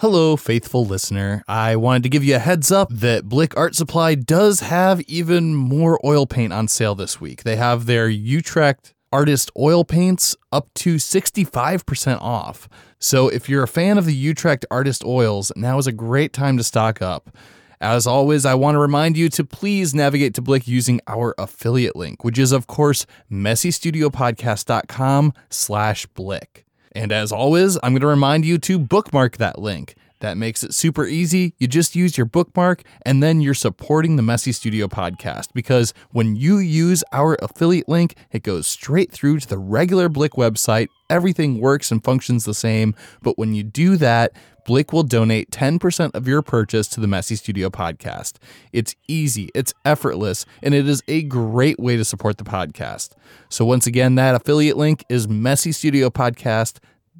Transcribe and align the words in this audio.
Hello, 0.00 0.34
faithful 0.34 0.84
listener. 0.86 1.44
I 1.46 1.76
wanted 1.76 2.04
to 2.04 2.08
give 2.08 2.24
you 2.24 2.36
a 2.36 2.38
heads 2.38 2.72
up 2.72 2.88
that 2.90 3.28
Blick 3.28 3.54
Art 3.54 3.74
Supply 3.74 4.14
does 4.14 4.60
have 4.60 5.02
even 5.02 5.54
more 5.54 6.00
oil 6.02 6.24
paint 6.24 6.54
on 6.54 6.68
sale 6.68 6.94
this 6.94 7.20
week. 7.20 7.42
They 7.42 7.56
have 7.56 7.84
their 7.84 8.08
Utrecht 8.08 8.94
artist 9.12 9.50
oil 9.58 9.84
paints 9.84 10.34
up 10.50 10.72
to 10.76 10.94
65% 10.94 12.18
off. 12.22 12.66
So 12.98 13.28
if 13.28 13.46
you're 13.46 13.62
a 13.62 13.68
fan 13.68 13.98
of 13.98 14.06
the 14.06 14.14
Utrecht 14.14 14.64
artist 14.70 15.04
oils, 15.04 15.52
now 15.54 15.76
is 15.76 15.86
a 15.86 15.92
great 15.92 16.32
time 16.32 16.56
to 16.56 16.64
stock 16.64 17.02
up. 17.02 17.36
As 17.78 18.06
always, 18.06 18.46
I 18.46 18.54
want 18.54 18.76
to 18.76 18.78
remind 18.78 19.18
you 19.18 19.28
to 19.28 19.44
please 19.44 19.94
navigate 19.94 20.32
to 20.36 20.40
Blick 20.40 20.66
using 20.66 21.02
our 21.08 21.34
affiliate 21.36 21.94
link, 21.94 22.24
which 22.24 22.38
is 22.38 22.52
of 22.52 22.66
course 22.66 23.04
messystudiopodcast.com 23.30 25.34
slash 25.50 26.06
Blick. 26.06 26.64
And 26.92 27.12
as 27.12 27.32
always, 27.32 27.76
I'm 27.82 27.92
going 27.92 28.00
to 28.00 28.06
remind 28.06 28.44
you 28.44 28.58
to 28.58 28.78
bookmark 28.78 29.36
that 29.36 29.58
link. 29.58 29.94
That 30.20 30.36
makes 30.36 30.62
it 30.62 30.74
super 30.74 31.06
easy. 31.06 31.54
You 31.58 31.66
just 31.66 31.96
use 31.96 32.18
your 32.18 32.26
bookmark 32.26 32.82
and 33.06 33.22
then 33.22 33.40
you're 33.40 33.54
supporting 33.54 34.16
the 34.16 34.22
Messy 34.22 34.52
Studio 34.52 34.86
podcast 34.86 35.48
because 35.54 35.94
when 36.10 36.36
you 36.36 36.58
use 36.58 37.02
our 37.10 37.38
affiliate 37.40 37.88
link, 37.88 38.14
it 38.30 38.42
goes 38.42 38.66
straight 38.66 39.10
through 39.10 39.38
to 39.38 39.48
the 39.48 39.56
regular 39.56 40.10
Blick 40.10 40.32
website. 40.32 40.88
Everything 41.08 41.58
works 41.58 41.90
and 41.90 42.04
functions 42.04 42.44
the 42.44 42.52
same. 42.52 42.94
But 43.22 43.38
when 43.38 43.54
you 43.54 43.62
do 43.62 43.96
that, 43.96 44.32
Blick 44.66 44.92
will 44.92 45.02
donate 45.02 45.50
10% 45.50 46.14
of 46.14 46.28
your 46.28 46.42
purchase 46.42 46.86
to 46.88 47.00
the 47.00 47.06
Messy 47.06 47.34
Studio 47.34 47.70
podcast. 47.70 48.34
It's 48.72 48.94
easy, 49.08 49.48
it's 49.54 49.72
effortless, 49.86 50.44
and 50.62 50.74
it 50.74 50.86
is 50.86 51.02
a 51.08 51.22
great 51.22 51.80
way 51.80 51.96
to 51.96 52.04
support 52.04 52.36
the 52.36 52.44
podcast. 52.44 53.12
So 53.48 53.64
once 53.64 53.86
again, 53.86 54.16
that 54.16 54.34
affiliate 54.34 54.76
link 54.76 55.04
is 55.08 55.28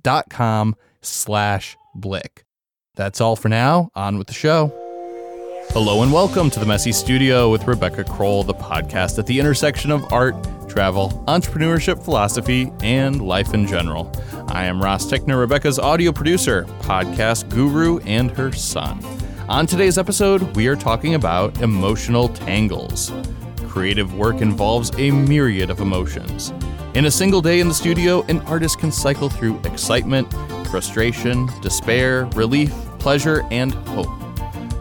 messystudiopodcast.com 0.01 0.77
slash 1.03 1.77
Blick. 1.95 2.45
That's 2.95 3.21
all 3.21 3.37
for 3.37 3.49
now. 3.49 3.91
On 3.95 4.19
with 4.19 4.27
the 4.27 4.35
show. 4.35 4.73
Hello 5.71 6.03
and 6.03 6.13
welcome 6.13 6.51
to 6.51 6.59
the 6.59 6.67
Messy 6.67 6.91
Studio 6.91 7.49
with 7.51 7.67
Rebecca 7.67 8.03
Crowell, 8.03 8.43
the 8.43 8.55
podcast 8.55 9.19
at 9.19 9.27
the 9.27 9.39
intersection 9.39 9.93
of 9.93 10.13
art, 10.13 10.35
travel, 10.69 11.25
entrepreneurship, 11.29 12.03
philosophy, 12.03 12.73
and 12.83 13.23
life 13.23 13.55
in 13.55 13.67
general. 13.67 14.13
I 14.49 14.65
am 14.65 14.83
Ross 14.83 15.07
Tickner, 15.07 15.39
Rebecca's 15.39 15.79
audio 15.79 16.11
producer, 16.11 16.65
podcast 16.81 17.49
guru, 17.51 17.99
and 18.01 18.33
her 18.33 18.51
son. 18.53 19.05
On 19.49 19.65
today's 19.65 19.97
episode, 19.97 20.43
we 20.57 20.67
are 20.67 20.77
talking 20.77 21.15
about 21.15 21.61
emotional 21.63 22.29
tangles. 22.29 23.13
Creative 23.69 24.13
work 24.15 24.41
involves 24.41 24.91
a 24.99 25.13
myriad 25.13 25.71
of 25.71 25.81
emotions. 25.81 26.53
In 26.93 27.05
a 27.05 27.11
single 27.11 27.41
day 27.41 27.61
in 27.61 27.69
the 27.69 27.75
studio, 27.75 28.23
an 28.23 28.41
artist 28.41 28.81
can 28.81 28.91
cycle 28.91 29.29
through 29.29 29.61
excitement, 29.61 30.29
frustration, 30.67 31.49
despair, 31.63 32.25
relief, 32.35 32.73
pleasure, 32.99 33.47
and 33.53 33.73
hope. 33.73 34.09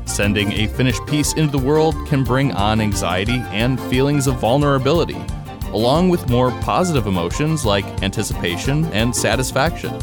Sending 0.06 0.52
a 0.54 0.66
finished 0.70 1.06
piece 1.06 1.34
into 1.34 1.52
the 1.52 1.64
world 1.64 1.96
can 2.08 2.24
bring 2.24 2.52
on 2.54 2.82
anxiety 2.82 3.44
and 3.52 3.80
feelings 3.82 4.26
of 4.26 4.40
vulnerability, 4.40 5.18
along 5.68 6.10
with 6.10 6.28
more 6.32 6.50
positive 6.62 7.06
emotions 7.06 7.64
like 7.64 7.86
anticipation 8.02 8.86
and 8.86 9.16
satisfaction. 9.16 9.94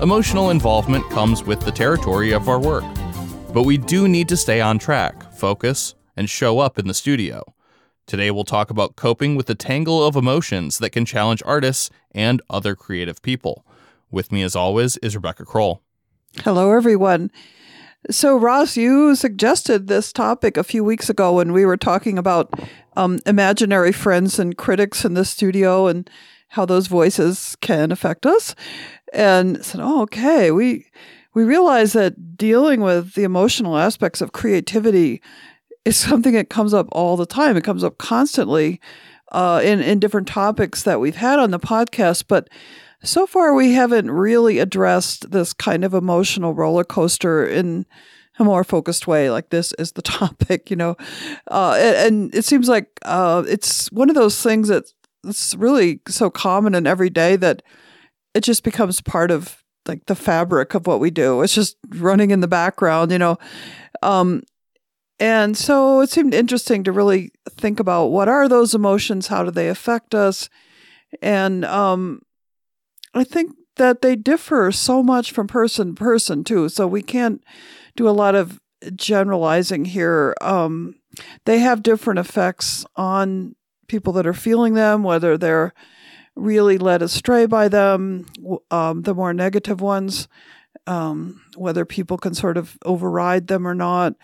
Emotional 0.00 0.50
involvement 0.50 1.08
comes 1.10 1.42
with 1.42 1.60
the 1.62 1.72
territory 1.72 2.30
of 2.30 2.48
our 2.48 2.60
work, 2.60 2.84
but 3.52 3.64
we 3.64 3.76
do 3.76 4.06
need 4.06 4.28
to 4.28 4.36
stay 4.36 4.60
on 4.60 4.78
track, 4.78 5.32
focus, 5.32 5.96
and 6.16 6.30
show 6.30 6.60
up 6.60 6.78
in 6.78 6.86
the 6.86 6.94
studio. 6.94 7.53
Today, 8.06 8.30
we'll 8.30 8.44
talk 8.44 8.68
about 8.68 8.96
coping 8.96 9.34
with 9.34 9.46
the 9.46 9.54
tangle 9.54 10.04
of 10.04 10.14
emotions 10.14 10.76
that 10.78 10.90
can 10.90 11.06
challenge 11.06 11.42
artists 11.46 11.88
and 12.10 12.42
other 12.50 12.74
creative 12.74 13.22
people. 13.22 13.64
With 14.10 14.30
me, 14.30 14.42
as 14.42 14.54
always, 14.54 14.98
is 14.98 15.16
Rebecca 15.16 15.46
Crowell. 15.46 15.82
Hello, 16.42 16.72
everyone. 16.72 17.30
So, 18.10 18.36
Ross, 18.36 18.76
you 18.76 19.16
suggested 19.16 19.86
this 19.86 20.12
topic 20.12 20.58
a 20.58 20.64
few 20.64 20.84
weeks 20.84 21.08
ago 21.08 21.32
when 21.32 21.52
we 21.54 21.64
were 21.64 21.78
talking 21.78 22.18
about 22.18 22.52
um, 22.94 23.20
imaginary 23.24 23.92
friends 23.92 24.38
and 24.38 24.58
critics 24.58 25.06
in 25.06 25.14
the 25.14 25.24
studio 25.24 25.86
and 25.86 26.08
how 26.48 26.66
those 26.66 26.88
voices 26.88 27.56
can 27.62 27.90
affect 27.90 28.26
us. 28.26 28.54
And 29.14 29.64
said, 29.64 29.80
"Oh, 29.82 30.02
okay, 30.02 30.50
we 30.50 30.86
we 31.32 31.44
realize 31.44 31.94
that 31.94 32.36
dealing 32.36 32.82
with 32.82 33.14
the 33.14 33.24
emotional 33.24 33.78
aspects 33.78 34.20
of 34.20 34.32
creativity 34.32 35.22
is 35.84 35.96
something 35.96 36.34
that 36.34 36.50
comes 36.50 36.74
up 36.74 36.88
all 36.92 37.16
the 37.16 37.26
time. 37.26 37.56
It 37.56 37.64
comes 37.64 37.84
up 37.84 37.98
constantly 37.98 38.80
uh, 39.32 39.60
in 39.64 39.80
in 39.80 39.98
different 39.98 40.28
topics 40.28 40.82
that 40.82 41.00
we've 41.00 41.16
had 41.16 41.38
on 41.38 41.50
the 41.50 41.60
podcast, 41.60 42.24
but." 42.28 42.48
So 43.02 43.26
far, 43.26 43.52
we 43.52 43.74
haven't 43.74 44.10
really 44.10 44.58
addressed 44.58 45.30
this 45.30 45.52
kind 45.52 45.84
of 45.84 45.92
emotional 45.92 46.54
roller 46.54 46.84
coaster 46.84 47.46
in 47.46 47.84
a 48.38 48.44
more 48.44 48.64
focused 48.64 49.06
way. 49.06 49.30
Like 49.30 49.50
this 49.50 49.72
is 49.74 49.92
the 49.92 50.02
topic, 50.02 50.70
you 50.70 50.76
know, 50.76 50.96
uh, 51.50 51.76
and, 51.78 51.96
and, 51.96 52.34
it 52.34 52.44
seems 52.44 52.68
like 52.68 52.88
uh, 53.02 53.44
it's 53.46 53.90
one 53.92 54.08
of 54.08 54.14
those 54.14 54.40
things 54.42 54.68
that's 54.68 54.94
really 55.56 56.00
so 56.08 56.30
common 56.30 56.74
and 56.74 56.86
everyday 56.86 57.36
that 57.36 57.62
it 58.34 58.42
just 58.42 58.62
becomes 58.62 59.00
part 59.00 59.30
of 59.30 59.62
like 59.86 60.06
the 60.06 60.14
fabric 60.14 60.74
of 60.74 60.86
what 60.86 61.00
we 61.00 61.10
do. 61.10 61.42
It's 61.42 61.54
just 61.54 61.76
running 61.90 62.30
in 62.30 62.40
the 62.40 62.48
background, 62.48 63.10
you 63.10 63.18
know. 63.18 63.38
Um, 64.02 64.42
and 65.24 65.56
so 65.56 66.02
it 66.02 66.10
seemed 66.10 66.34
interesting 66.34 66.84
to 66.84 66.92
really 66.92 67.32
think 67.48 67.80
about 67.80 68.08
what 68.08 68.28
are 68.28 68.46
those 68.46 68.74
emotions, 68.74 69.28
how 69.28 69.42
do 69.42 69.50
they 69.50 69.70
affect 69.70 70.14
us, 70.14 70.50
and 71.22 71.64
um, 71.64 72.20
I 73.14 73.24
think 73.24 73.56
that 73.76 74.02
they 74.02 74.16
differ 74.16 74.70
so 74.70 75.02
much 75.02 75.32
from 75.32 75.46
person 75.46 75.94
to 75.94 75.98
person 75.98 76.44
too. 76.44 76.68
So 76.68 76.86
we 76.86 77.00
can't 77.00 77.42
do 77.96 78.06
a 78.06 78.10
lot 78.10 78.34
of 78.34 78.60
generalizing 78.94 79.86
here. 79.86 80.34
Um, 80.42 80.96
they 81.46 81.60
have 81.60 81.82
different 81.82 82.18
effects 82.18 82.84
on 82.94 83.56
people 83.88 84.12
that 84.12 84.26
are 84.26 84.34
feeling 84.34 84.74
them, 84.74 85.02
whether 85.02 85.38
they're 85.38 85.72
really 86.36 86.76
led 86.76 87.00
astray 87.00 87.46
by 87.46 87.68
them, 87.68 88.26
um, 88.70 89.02
the 89.02 89.14
more 89.14 89.32
negative 89.32 89.80
ones, 89.80 90.28
um, 90.86 91.40
whether 91.56 91.86
people 91.86 92.18
can 92.18 92.34
sort 92.34 92.58
of 92.58 92.76
override 92.84 93.46
them 93.46 93.66
or 93.66 93.74
not. 93.74 94.16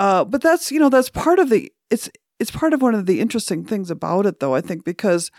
Uh, 0.00 0.24
but 0.24 0.40
that's 0.40 0.72
you 0.72 0.80
know 0.80 0.88
that's 0.88 1.10
part 1.10 1.38
of 1.38 1.50
the 1.50 1.70
it's 1.90 2.08
it's 2.38 2.50
part 2.50 2.72
of 2.72 2.80
one 2.80 2.94
of 2.94 3.04
the 3.04 3.20
interesting 3.20 3.66
things 3.66 3.90
about 3.90 4.24
it 4.24 4.40
though 4.40 4.54
I 4.54 4.62
think 4.62 4.82
because 4.82 5.30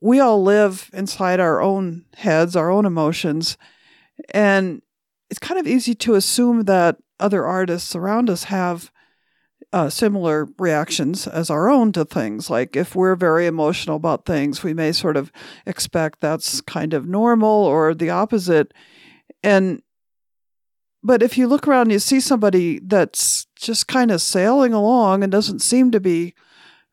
we 0.00 0.18
all 0.18 0.42
live 0.42 0.90
inside 0.92 1.38
our 1.38 1.62
own 1.62 2.04
heads, 2.16 2.56
our 2.56 2.68
own 2.68 2.84
emotions. 2.84 3.56
And 4.34 4.82
it's 5.30 5.38
kind 5.38 5.60
of 5.60 5.68
easy 5.68 5.94
to 5.94 6.14
assume 6.14 6.64
that 6.64 6.96
other 7.20 7.46
artists 7.46 7.94
around 7.94 8.28
us 8.28 8.44
have 8.44 8.90
uh, 9.72 9.88
similar 9.88 10.48
reactions 10.58 11.28
as 11.28 11.48
our 11.48 11.70
own 11.70 11.92
to 11.92 12.04
things. 12.04 12.50
Like 12.50 12.74
if 12.74 12.96
we're 12.96 13.14
very 13.14 13.46
emotional 13.46 13.94
about 13.94 14.26
things, 14.26 14.64
we 14.64 14.74
may 14.74 14.90
sort 14.90 15.16
of 15.16 15.30
expect 15.64 16.20
that's 16.20 16.60
kind 16.62 16.92
of 16.92 17.06
normal 17.06 17.48
or 17.64 17.94
the 17.94 18.10
opposite. 18.10 18.74
And 19.44 19.80
but 21.02 21.22
if 21.22 21.36
you 21.36 21.48
look 21.48 21.66
around 21.66 21.82
and 21.82 21.92
you 21.92 21.98
see 21.98 22.20
somebody 22.20 22.78
that's 22.78 23.46
just 23.56 23.88
kind 23.88 24.10
of 24.10 24.22
sailing 24.22 24.72
along 24.72 25.22
and 25.22 25.32
doesn't 25.32 25.60
seem 25.60 25.90
to 25.90 26.00
be 26.00 26.34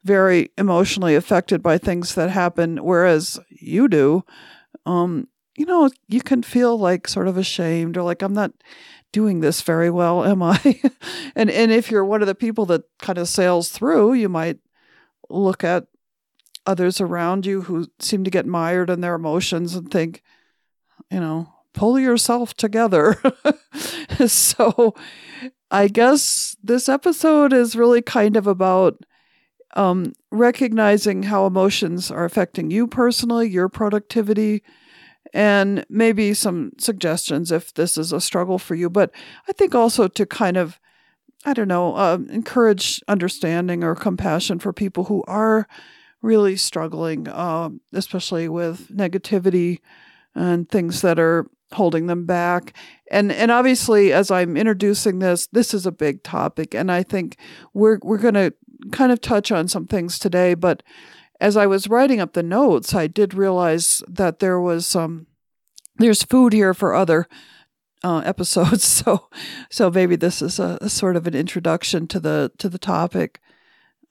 very 0.03 0.50
emotionally 0.58 1.16
affected 1.16 1.62
by 1.62 1.78
things 1.78 2.16
that 2.16 2.30
happen, 2.30 2.78
whereas 2.78 3.40
you 3.50 3.88
do, 3.88 4.24
um, 4.86 5.28
you 5.56 5.66
know, 5.66 5.90
you 6.08 6.22
can 6.22 6.42
feel 6.42 6.78
like 6.78 7.08
sort 7.08 7.28
of 7.28 7.38
ashamed 7.38 7.97
or 7.97 8.03
like 8.03 8.22
I'm 8.22 8.34
not 8.34 8.52
doing 9.12 9.42
this 9.42 9.62
very 9.62 9.90
well, 9.90 10.26
am 10.26 10.41
I? 10.41 10.81
and 11.36 11.52
and 11.52 11.72
if 11.72 11.91
you're 11.91 12.06
one 12.06 12.22
of 12.22 12.28
the 12.28 12.36
people 12.36 12.66
that 12.68 12.84
kind 13.00 13.20
of 13.20 13.28
sails 13.28 13.70
through, 13.70 14.14
you 14.14 14.30
might 14.30 14.58
look 15.30 15.64
at 15.64 15.86
others 16.66 17.02
around 17.02 17.46
you 17.46 17.64
who 17.64 17.88
seem 18.00 18.24
to 18.24 18.31
get 18.31 18.46
mired 18.46 18.90
in 18.90 19.02
their 19.02 19.16
emotions 19.16 19.76
and 19.76 19.91
think, 19.91 20.24
you 21.12 21.20
know, 21.20 21.53
pull 21.79 21.97
yourself 21.97 22.53
together. 22.56 23.16
so 24.28 24.93
I 25.72 25.87
guess 25.87 26.58
this 26.61 26.90
episode 26.90 27.53
is 27.53 27.73
really 27.73 28.02
kind 28.02 28.35
of 28.35 28.47
about 28.47 29.02
um, 29.78 30.11
recognizing 30.29 31.23
how 31.23 31.46
emotions 31.46 32.11
are 32.11 32.26
affecting 32.26 32.70
you 32.70 32.85
personally, 32.85 33.47
your 33.47 33.70
productivity, 33.70 34.61
and 35.34 35.85
maybe 35.87 36.34
some 36.34 36.73
suggestions 36.78 37.49
if 37.49 37.73
this 37.73 37.97
is 37.97 38.11
a 38.11 38.20
struggle 38.20 38.59
for 38.59 38.75
you. 38.75 38.90
But 38.90 39.11
I 39.47 39.53
think 39.53 39.73
also 39.73 40.09
to 40.09 40.25
kind 40.25 40.58
of, 40.58 40.82
I 41.46 41.53
don't 41.53 41.70
know, 41.70 41.96
uh, 41.96 42.17
encourage 42.29 43.02
understanding 43.08 43.85
or 43.85 43.96
compassion 43.96 44.59
for 44.59 44.73
people 44.73 45.05
who 45.05 45.23
are 45.29 45.66
really 46.22 46.58
struggling, 46.58 47.29
uh, 47.29 47.70
especially 47.93 48.49
with 48.49 48.90
negativity 48.90 49.79
and 50.35 50.67
things 50.67 51.02
that 51.03 51.17
are 51.17 51.47
holding 51.74 52.08
them 52.08 52.26
back. 52.26 52.74
And 53.12 53.32
and 53.32 53.52
obviously 53.52 54.14
as 54.14 54.32
I'm 54.32 54.58
introducing 54.58 55.20
this, 55.20 55.48
this 55.48 55.74
is 55.74 55.86
a 55.86 55.92
big 55.92 56.24
topic 56.24 56.74
and 56.74 56.92
I 56.92 57.04
think 57.04 57.38
we're 57.74 58.00
we're 58.04 58.18
going 58.18 58.36
to 58.36 58.54
kind 58.92 59.12
of 59.12 59.22
touch 59.22 59.52
on 59.52 59.68
some 59.68 59.88
things 59.88 60.20
today, 60.20 60.54
but 60.54 60.84
as 61.42 61.56
I 61.56 61.68
was 61.68 61.88
writing 61.88 62.20
up 62.20 62.34
the 62.34 62.44
notes, 62.44 62.94
I 62.94 63.08
did 63.08 63.34
realize 63.34 64.04
that 64.08 64.40
there 64.40 64.60
was 64.60 64.96
um 64.96 65.28
there's 65.98 66.24
food 66.24 66.54
here 66.54 66.74
for 66.74 66.94
other 66.94 67.28
uh, 68.04 68.20
episodes. 68.26 68.84
So, 68.84 69.30
so 69.70 69.92
maybe 69.92 70.16
this 70.16 70.42
is 70.42 70.60
a, 70.60 70.78
a, 70.82 70.90
sort 70.90 71.16
of 71.16 71.28
an 71.28 71.36
introduction 71.36 72.08
to 72.08 72.20
the 72.20 72.52
to 72.58 72.70
the 72.70 72.80
topic 72.80 73.42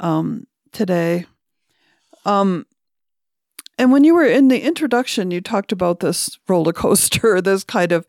um, 0.01 0.47
today. 0.73 1.27
Um, 2.25 2.67
and 3.79 3.93
when 3.93 4.03
you 4.03 4.15
were 4.15 4.27
in 4.27 4.49
the 4.49 4.61
introduction, 4.61 5.31
you 5.31 5.41
talked 5.41 5.71
about 5.71 6.01
this 6.01 6.37
roller 6.49 6.73
coaster, 6.73 7.41
this 7.41 7.63
kind 7.63 7.93
of, 7.93 8.07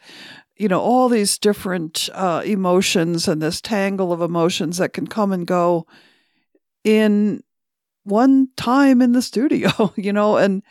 you 0.57 0.67
know, 0.67 0.81
all 0.81 1.07
these 1.07 1.37
different 1.37 2.09
uh, 2.13 2.41
emotions 2.43 3.27
and 3.27 3.41
this 3.41 3.61
tangle 3.61 4.11
of 4.11 4.21
emotions 4.21 4.77
that 4.77 4.93
can 4.93 5.07
come 5.07 5.31
and 5.31 5.45
go 5.45 5.85
in 6.83 7.43
one 8.03 8.49
time 8.57 9.01
in 9.01 9.11
the 9.11 9.21
studio, 9.21 9.93
you 9.95 10.11
know, 10.11 10.37
and 10.37 10.63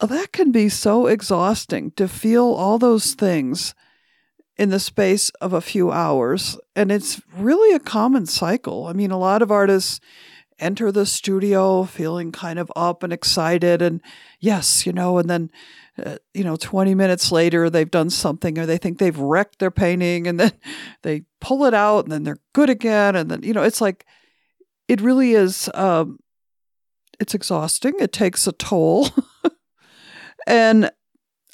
that 0.00 0.32
can 0.32 0.50
be 0.50 0.68
so 0.68 1.06
exhausting 1.06 1.92
to 1.92 2.08
feel 2.08 2.46
all 2.46 2.78
those 2.78 3.14
things 3.14 3.74
in 4.56 4.70
the 4.70 4.80
space 4.80 5.30
of 5.40 5.52
a 5.52 5.60
few 5.60 5.90
hours. 5.92 6.58
And 6.74 6.90
it's 6.90 7.20
really 7.34 7.74
a 7.74 7.80
common 7.80 8.26
cycle. 8.26 8.86
I 8.86 8.92
mean, 8.92 9.10
a 9.10 9.18
lot 9.18 9.40
of 9.40 9.50
artists 9.50 10.00
enter 10.60 10.92
the 10.92 11.06
studio 11.06 11.84
feeling 11.84 12.32
kind 12.32 12.58
of 12.58 12.70
up 12.76 13.02
and 13.02 13.12
excited 13.12 13.82
and 13.82 14.00
yes, 14.38 14.86
you 14.86 14.92
know, 14.92 15.18
and 15.18 15.28
then 15.28 15.50
uh, 16.04 16.16
you 16.32 16.44
know 16.44 16.56
20 16.56 16.94
minutes 16.94 17.32
later 17.32 17.68
they've 17.68 17.90
done 17.90 18.10
something 18.10 18.58
or 18.58 18.66
they 18.66 18.78
think 18.78 18.98
they've 18.98 19.18
wrecked 19.18 19.58
their 19.58 19.70
painting 19.70 20.26
and 20.26 20.38
then 20.38 20.52
they 21.02 21.22
pull 21.40 21.64
it 21.64 21.74
out 21.74 22.04
and 22.04 22.12
then 22.12 22.22
they're 22.22 22.38
good 22.52 22.70
again 22.70 23.16
and 23.16 23.30
then 23.30 23.42
you 23.42 23.52
know 23.52 23.62
it's 23.62 23.80
like 23.80 24.06
it 24.88 25.00
really 25.00 25.32
is 25.32 25.70
um, 25.74 26.18
it's 27.20 27.34
exhausting. 27.34 27.94
It 28.00 28.12
takes 28.12 28.46
a 28.46 28.52
toll. 28.52 29.08
And 30.46 30.90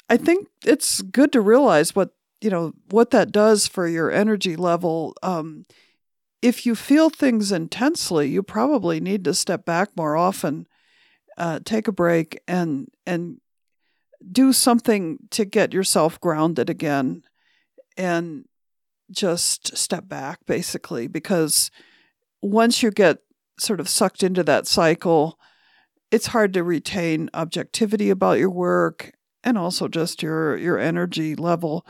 i 0.09 0.15
think 0.15 0.47
it's 0.65 1.01
good 1.01 1.31
to 1.33 1.41
realize 1.41 1.93
what 1.93 2.11
you 2.39 2.49
know 2.49 2.71
what 2.91 3.11
that 3.11 3.31
does 3.31 3.67
for 3.67 3.87
your 3.87 4.11
energy 4.11 4.55
level. 4.55 5.15
Um, 5.21 5.65
if 6.41 6.65
you 6.65 6.75
feel 6.75 7.09
things 7.09 7.51
intensely, 7.51 8.29
you 8.29 8.43
probably 8.43 8.99
need 8.99 9.23
to 9.25 9.33
step 9.33 9.65
back 9.65 9.89
more 9.95 10.15
often, 10.15 10.67
uh, 11.37 11.59
take 11.65 11.87
a 11.87 11.91
break, 11.91 12.39
and 12.47 12.87
and 13.05 13.39
do 14.31 14.53
something 14.53 15.19
to 15.31 15.45
get 15.45 15.73
yourself 15.73 16.19
grounded 16.19 16.69
again, 16.69 17.23
and 17.95 18.45
just 19.11 19.77
step 19.77 20.07
back 20.07 20.39
basically 20.45 21.07
because 21.07 21.71
once 22.41 22.83
you 22.83 22.91
get 22.91 23.19
sort 23.57 23.79
of 23.79 23.87
sucked 23.87 24.21
into 24.21 24.43
that 24.43 24.67
cycle, 24.67 25.39
it's 26.11 26.27
hard 26.27 26.53
to 26.53 26.63
retain 26.63 27.29
objectivity 27.33 28.09
about 28.09 28.37
your 28.37 28.49
work 28.49 29.11
and 29.43 29.57
also 29.57 29.87
just 29.87 30.21
your 30.21 30.57
your 30.57 30.77
energy 30.77 31.35
level. 31.35 31.85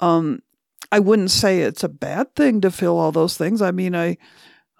Um, 0.00 0.40
I 0.92 0.98
wouldn't 0.98 1.30
say 1.30 1.60
it's 1.60 1.84
a 1.84 1.88
bad 1.88 2.34
thing 2.34 2.60
to 2.60 2.70
feel 2.70 2.96
all 2.96 3.12
those 3.12 3.36
things. 3.36 3.60
I 3.60 3.70
mean, 3.70 3.94
I 3.94 4.16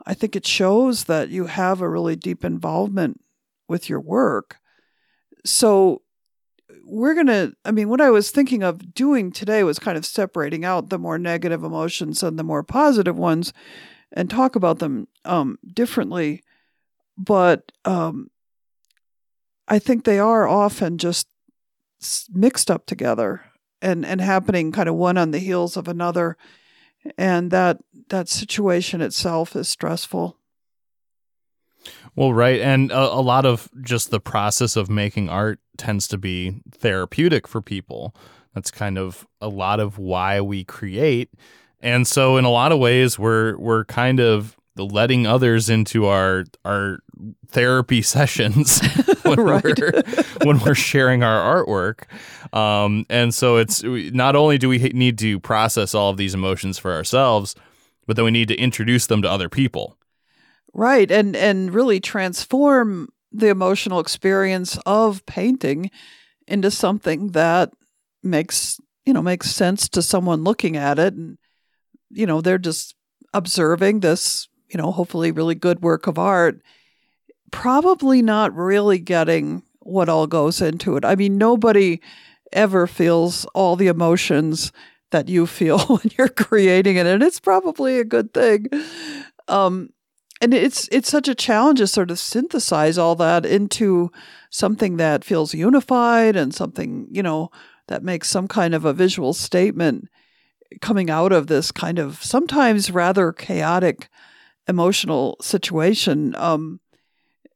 I 0.07 0.15
think 0.15 0.37
it 0.37 0.47
shows 0.47 1.05
that 1.05 1.31
you 1.31 1.47
have 1.47 1.81
a 1.81 1.89
really 1.89 2.17
deep 2.17 2.45
involvement 2.45 3.21
with 3.69 3.89
your 3.89 4.01
work. 4.01 4.59
So 5.45 6.03
we're 6.85 7.15
going 7.15 7.27
to 7.27 7.55
I 7.65 7.73
mean, 7.73 7.89
what 7.89 8.01
I 8.01 8.11
was 8.11 8.31
thinking 8.31 8.63
of 8.63 8.95
doing 8.95 9.33
today 9.33 9.65
was 9.65 9.79
kind 9.79 9.99
of 9.99 10.07
separating 10.07 10.65
out 10.65 10.91
the 10.91 10.99
more 10.99 11.19
negative 11.19 11.65
emotions 11.65 12.23
and 12.23 12.39
the 12.39 12.45
more 12.45 12.63
positive 12.63 13.19
ones 13.19 13.53
and 14.13 14.31
talk 14.31 14.57
about 14.57 14.79
them 14.79 15.09
um, 15.25 15.59
differently. 15.75 16.43
But 17.19 17.73
um, 17.85 18.31
I 19.67 19.79
think 19.79 20.05
they 20.05 20.19
are 20.19 20.47
often 20.47 20.99
just 20.99 21.27
mixed 22.33 22.71
up 22.71 22.87
together 22.87 23.43
and 23.87 24.05
and 24.05 24.21
happening 24.21 24.73
kind 24.73 24.89
of 24.89 24.97
one 24.97 25.17
on 25.17 25.31
the 25.31 25.39
heels 25.39 25.77
of 25.77 25.89
another. 25.89 26.37
And 27.17 27.51
that 27.53 27.79
that 28.09 28.29
situation 28.29 29.01
itself 29.01 29.55
is 29.55 29.69
stressful. 29.69 30.37
Well 32.17 32.33
right. 32.33 32.61
And 32.61 32.91
a, 32.91 33.13
a, 33.13 33.23
lot 33.23 33.47
of 33.47 33.69
just 33.83 34.11
the 34.11 34.21
process 34.21 34.75
of 34.75 34.91
making 34.91 35.29
art 35.29 35.61
tends 35.77 36.09
to 36.09 36.19
be 36.19 36.63
therapeutic 36.73 37.47
for 37.47 37.61
people. 37.63 38.15
That's 38.55 38.71
kind 38.71 38.99
of 38.99 39.27
a 39.41 39.49
lot 39.49 39.79
of 39.79 39.99
why 39.99 40.41
we 40.41 40.65
create. 40.65 41.31
And 41.81 42.07
so 42.07 42.39
in 42.39 42.45
a 42.45 42.51
lot 42.51 42.73
of 42.73 42.81
ways 42.81 43.19
we're 43.19 43.57
we're 43.57 43.85
kind 43.85 44.19
of 44.19 44.57
letting 44.77 45.27
others 45.27 45.71
into 45.71 46.07
our 46.07 46.45
our 46.65 46.99
therapy 47.49 48.03
sessions 48.03 48.81
when 49.23 49.43
we're 49.43 49.63
when 50.45 50.59
we're 50.61 50.75
sharing 50.75 51.23
our 51.23 51.65
artwork. 51.65 52.05
Um, 52.57 53.07
and 53.11 53.35
so 53.35 53.57
it's 53.57 53.83
not 53.83 54.37
only 54.37 54.59
do 54.59 54.69
we 54.69 54.79
need 54.79 55.19
to 55.19 55.41
process 55.41 55.95
all 55.95 56.11
of 56.11 56.17
these 56.17 56.35
emotions 56.35 56.79
for 56.79 56.93
ourselves, 56.93 57.55
but 58.07 58.17
then 58.17 58.25
we 58.25 58.31
need 58.31 58.49
to 58.49 58.57
introduce 58.57 59.07
them 59.07 59.23
to 59.23 59.31
other 59.31 59.49
people. 59.49 59.97
Right, 60.73 61.11
and 61.11 61.35
and 61.35 61.73
really 61.73 62.01
transform 62.01 63.09
the 63.33 63.49
emotional 63.49 64.01
experience 64.01 64.79
of 64.87 65.25
painting 65.27 65.91
into 66.47 66.71
something 66.71 67.33
that 67.33 67.73
makes 68.23 68.81
you 69.05 69.13
know 69.13 69.23
makes 69.23 69.51
sense 69.51 69.89
to 69.89 70.03
someone 70.03 70.45
looking 70.45 70.77
at 70.77 70.99
it 70.99 71.15
and 71.15 71.39
you 72.11 72.27
know 72.27 72.41
they're 72.41 72.59
just 72.59 72.95
observing 73.33 74.01
this 74.01 74.49
you 74.69 74.79
know, 74.79 74.93
hopefully 74.93 75.31
really 75.31 75.55
good 75.55 75.83
work 75.83 76.07
of 76.07 76.19
art, 76.19 76.61
probably 77.51 78.23
not 78.23 78.55
really 78.55 78.99
getting 78.99 79.63
what 79.81 80.09
all 80.09 80.27
goes 80.27 80.61
into 80.61 80.97
it. 80.97 81.05
I 81.05 81.15
mean, 81.15 81.39
nobody 81.39 82.01
ever 82.53 82.87
feels 82.87 83.45
all 83.55 83.77
the 83.77 83.87
emotions 83.89 84.73
that 85.11 85.29
you 85.29 85.47
feel 85.47 85.79
when 85.87 86.11
you're 86.19 86.29
creating 86.29 86.97
it, 86.97 87.07
and 87.07 87.23
it's 87.23 87.41
probably 87.41 87.99
a 87.99 88.05
good 88.05 88.35
thing. 88.35 88.67
Um, 89.49 89.91
and 90.41 90.53
it's 90.53 90.89
it's 90.93 91.09
such 91.09 91.29
a 91.29 91.35
challenge 91.35 91.79
to 91.79 91.87
sort 91.87 92.11
of 92.11 92.19
synthesize 92.19 92.99
all 92.99 93.15
that 93.17 93.47
into 93.47 94.11
something 94.51 94.97
that 94.97 95.25
feels 95.25 95.55
unified 95.55 96.37
and 96.37 96.55
something 96.55 97.09
you 97.11 97.23
know 97.23 97.51
that 97.89 98.03
makes 98.03 98.29
some 98.29 98.49
kind 98.49 98.75
of 98.75 98.85
a 98.85 98.93
visual 98.93 99.33
statement 99.33 100.09
coming 100.81 101.09
out 101.09 101.33
of 101.33 101.47
this 101.47 101.73
kind 101.73 101.99
of 101.99 102.23
sometimes 102.23 102.91
rather 102.91 103.33
chaotic 103.33 104.09
emotional 104.69 105.37
situation. 105.41 106.35
Um, 106.37 106.81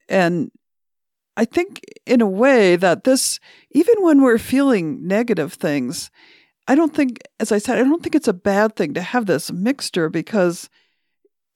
and 0.09 0.51
I 1.37 1.45
think, 1.45 1.81
in 2.07 2.21
a 2.21 2.27
way, 2.27 2.77
that 2.77 3.05
this, 3.05 3.41
even 3.71 3.95
when 4.01 4.23
we're 4.23 4.39
feeling 4.39 5.07
negative 5.07 5.55
things, 5.55 6.11
I 6.69 6.75
don't 6.75 6.95
think, 6.95 7.19
as 7.39 7.51
I 7.53 7.59
said, 7.59 7.79
I 7.79 7.83
don't 7.83 8.03
think 8.03 8.15
it's 8.15 8.29
a 8.29 8.33
bad 8.33 8.77
thing 8.77 8.95
to 8.95 9.03
have 9.03 9.27
this 9.27 9.51
mixture 9.51 10.09
because 10.09 10.69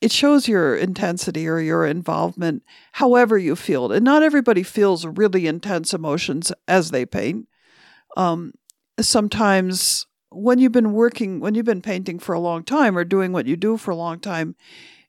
it 0.00 0.12
shows 0.12 0.49
your 0.49 0.76
intensity 0.76 1.49
or 1.49 1.61
your 1.61 1.87
involvement, 1.87 2.62
however 2.93 3.38
you 3.38 3.57
feel 3.57 3.90
it. 3.90 3.97
And 3.97 4.05
not 4.05 4.23
everybody 4.23 4.62
feels 4.62 5.07
really 5.07 5.47
intense 5.47 5.95
emotions 5.95 6.52
as 6.69 6.90
they 6.90 7.07
paint. 7.07 7.49
Um, 8.17 8.52
sometimes 9.00 10.07
when 10.31 10.59
you've 10.59 10.73
been 10.73 10.93
working, 10.93 11.40
when 11.40 11.55
you've 11.55 11.64
been 11.64 11.83
painting 11.83 12.19
for 12.19 12.35
a 12.35 12.40
long 12.40 12.64
time 12.64 12.99
or 12.99 13.05
doing 13.05 13.33
what 13.33 13.47
you 13.47 13.57
do 13.57 13.76
for 13.76 13.93
a 13.93 13.97
long 13.97 14.19
time, 14.21 14.57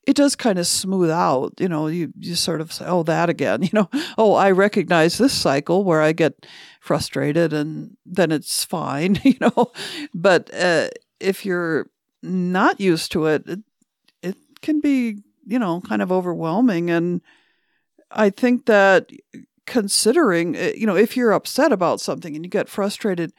it 0.05 0.15
does 0.15 0.35
kind 0.35 0.59
of 0.59 0.67
smooth 0.67 1.09
out. 1.09 1.53
You 1.59 1.67
know, 1.67 1.87
you, 1.87 2.13
you 2.19 2.35
sort 2.35 2.61
of 2.61 2.71
say, 2.71 2.85
oh, 2.87 3.03
that 3.03 3.29
again. 3.29 3.63
You 3.65 3.69
know, 3.73 3.89
oh, 4.17 4.35
I 4.35 4.51
recognize 4.51 5.17
this 5.17 5.33
cycle 5.33 5.83
where 5.83 6.01
I 6.01 6.11
get 6.11 6.45
frustrated 6.79 7.51
and 7.51 7.97
then 8.05 8.31
it's 8.31 8.63
fine, 8.63 9.19
you 9.23 9.37
know. 9.41 9.71
But 10.13 10.53
uh, 10.53 10.89
if 11.19 11.45
you're 11.45 11.89
not 12.21 12.79
used 12.79 13.11
to 13.13 13.25
it, 13.25 13.47
it, 13.47 13.59
it 14.21 14.37
can 14.61 14.81
be, 14.81 15.23
you 15.45 15.57
know, 15.57 15.81
kind 15.81 16.01
of 16.01 16.11
overwhelming. 16.11 16.91
And 16.91 17.21
I 18.11 18.29
think 18.29 18.65
that 18.67 19.09
considering, 19.65 20.55
uh, 20.55 20.71
you 20.75 20.85
know, 20.85 20.95
if 20.95 21.17
you're 21.17 21.31
upset 21.31 21.71
about 21.71 21.99
something 21.99 22.35
and 22.35 22.45
you 22.45 22.49
get 22.49 22.69
frustrated, 22.69 23.33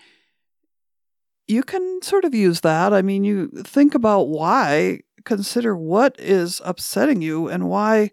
you 1.47 1.63
can 1.63 2.01
sort 2.03 2.25
of 2.25 2.35
use 2.35 2.63
that. 2.63 2.93
I 2.93 3.03
mean, 3.03 3.23
you 3.23 3.49
think 3.65 3.95
about 3.95 4.29
why 4.29 5.01
consider 5.27 5.77
what 5.77 6.19
is 6.19 6.63
upsetting 6.65 7.21
you 7.21 7.49
and 7.49 7.69
why, 7.69 8.13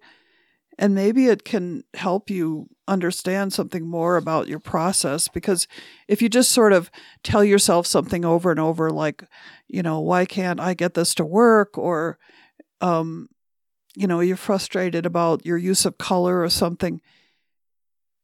and 0.77 0.93
maybe 0.93 1.27
it 1.27 1.45
can 1.45 1.83
help 1.93 2.29
you 2.29 2.67
understand 2.87 3.53
something 3.53 3.87
more 3.87 4.17
about 4.17 4.49
your 4.49 4.59
process. 4.59 5.29
Because 5.29 5.67
if 6.09 6.21
you 6.21 6.27
just 6.27 6.51
sort 6.51 6.73
of 6.73 6.91
tell 7.23 7.43
yourself 7.43 7.87
something 7.87 8.25
over 8.25 8.51
and 8.51 8.59
over, 8.59 8.89
like, 8.89 9.23
you 9.69 9.81
know, 9.81 10.01
why 10.01 10.25
can't 10.25 10.59
I 10.59 10.73
get 10.73 10.95
this 10.95 11.13
to 11.15 11.23
work? 11.25 11.77
Or, 11.77 12.17
um, 12.81 13.29
you 13.95 14.07
know, 14.07 14.19
you're 14.19 14.35
frustrated 14.35 15.05
about 15.05 15.45
your 15.45 15.57
use 15.57 15.85
of 15.85 15.97
color 15.97 16.41
or 16.41 16.49
something. 16.49 16.99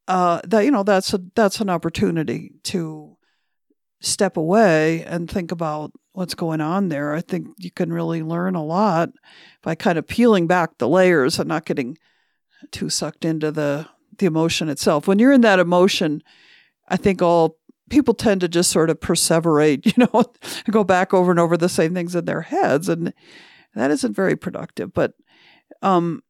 Uh, 0.07 0.41
that 0.43 0.65
you 0.65 0.71
know, 0.71 0.83
that's 0.83 1.13
a 1.13 1.21
that's 1.35 1.61
an 1.61 1.69
opportunity 1.69 2.53
to 2.63 3.15
step 4.01 4.37
away 4.37 5.03
and 5.03 5.29
think 5.29 5.51
about 5.51 5.91
what's 6.19 6.35
going 6.35 6.59
on 6.59 6.89
there. 6.89 7.13
I 7.13 7.21
think 7.21 7.47
you 7.57 7.71
can 7.71 7.93
really 7.93 8.21
learn 8.21 8.53
a 8.53 8.63
lot 8.63 9.09
by 9.63 9.73
kind 9.73 9.97
of 9.97 10.05
peeling 10.05 10.47
back 10.47 10.77
the 10.77 10.87
layers 10.89 11.39
and 11.39 11.47
not 11.47 11.63
getting 11.63 11.97
too 12.71 12.89
sucked 12.89 13.23
into 13.23 13.51
the 13.53 13.87
the 14.17 14.25
emotion 14.25 14.67
itself. 14.67 15.07
When 15.07 15.17
you're 15.17 15.31
in 15.31 15.41
that 15.41 15.59
emotion, 15.59 16.21
I 16.89 16.97
think 16.97 17.21
all 17.21 17.57
people 17.89 18.13
tend 18.13 18.41
to 18.41 18.49
just 18.49 18.69
sort 18.69 18.89
of 18.89 18.99
perseverate, 18.99 19.85
you 19.97 20.07
know, 20.13 20.25
go 20.69 20.83
back 20.83 21.13
over 21.13 21.31
and 21.31 21.39
over 21.39 21.55
the 21.55 21.69
same 21.69 21.93
things 21.93 22.13
in 22.15 22.25
their 22.25 22.41
heads. 22.41 22.89
And 22.89 23.13
that 23.73 23.89
isn't 23.89 24.13
very 24.13 24.35
productive. 24.35 24.93
But 24.93 25.13
um, 25.81 26.21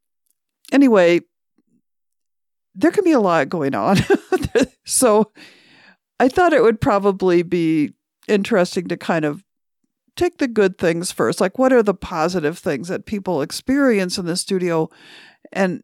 anyway, 0.70 1.22
there 2.76 2.92
can 2.92 3.02
be 3.02 3.10
a 3.10 3.18
lot 3.18 3.48
going 3.48 3.74
on. 3.74 3.96
so 4.86 5.32
I 6.20 6.28
thought 6.28 6.52
it 6.52 6.62
would 6.62 6.80
probably 6.80 7.42
be 7.42 7.94
interesting 8.28 8.86
to 8.86 8.96
kind 8.96 9.24
of 9.24 9.42
take 10.20 10.38
the 10.38 10.48
good 10.48 10.78
things 10.78 11.10
first. 11.10 11.40
Like 11.40 11.58
what 11.58 11.72
are 11.72 11.82
the 11.82 11.94
positive 11.94 12.58
things 12.58 12.88
that 12.88 13.06
people 13.06 13.42
experience 13.42 14.18
in 14.18 14.26
the 14.26 14.36
studio 14.36 14.88
and 15.52 15.82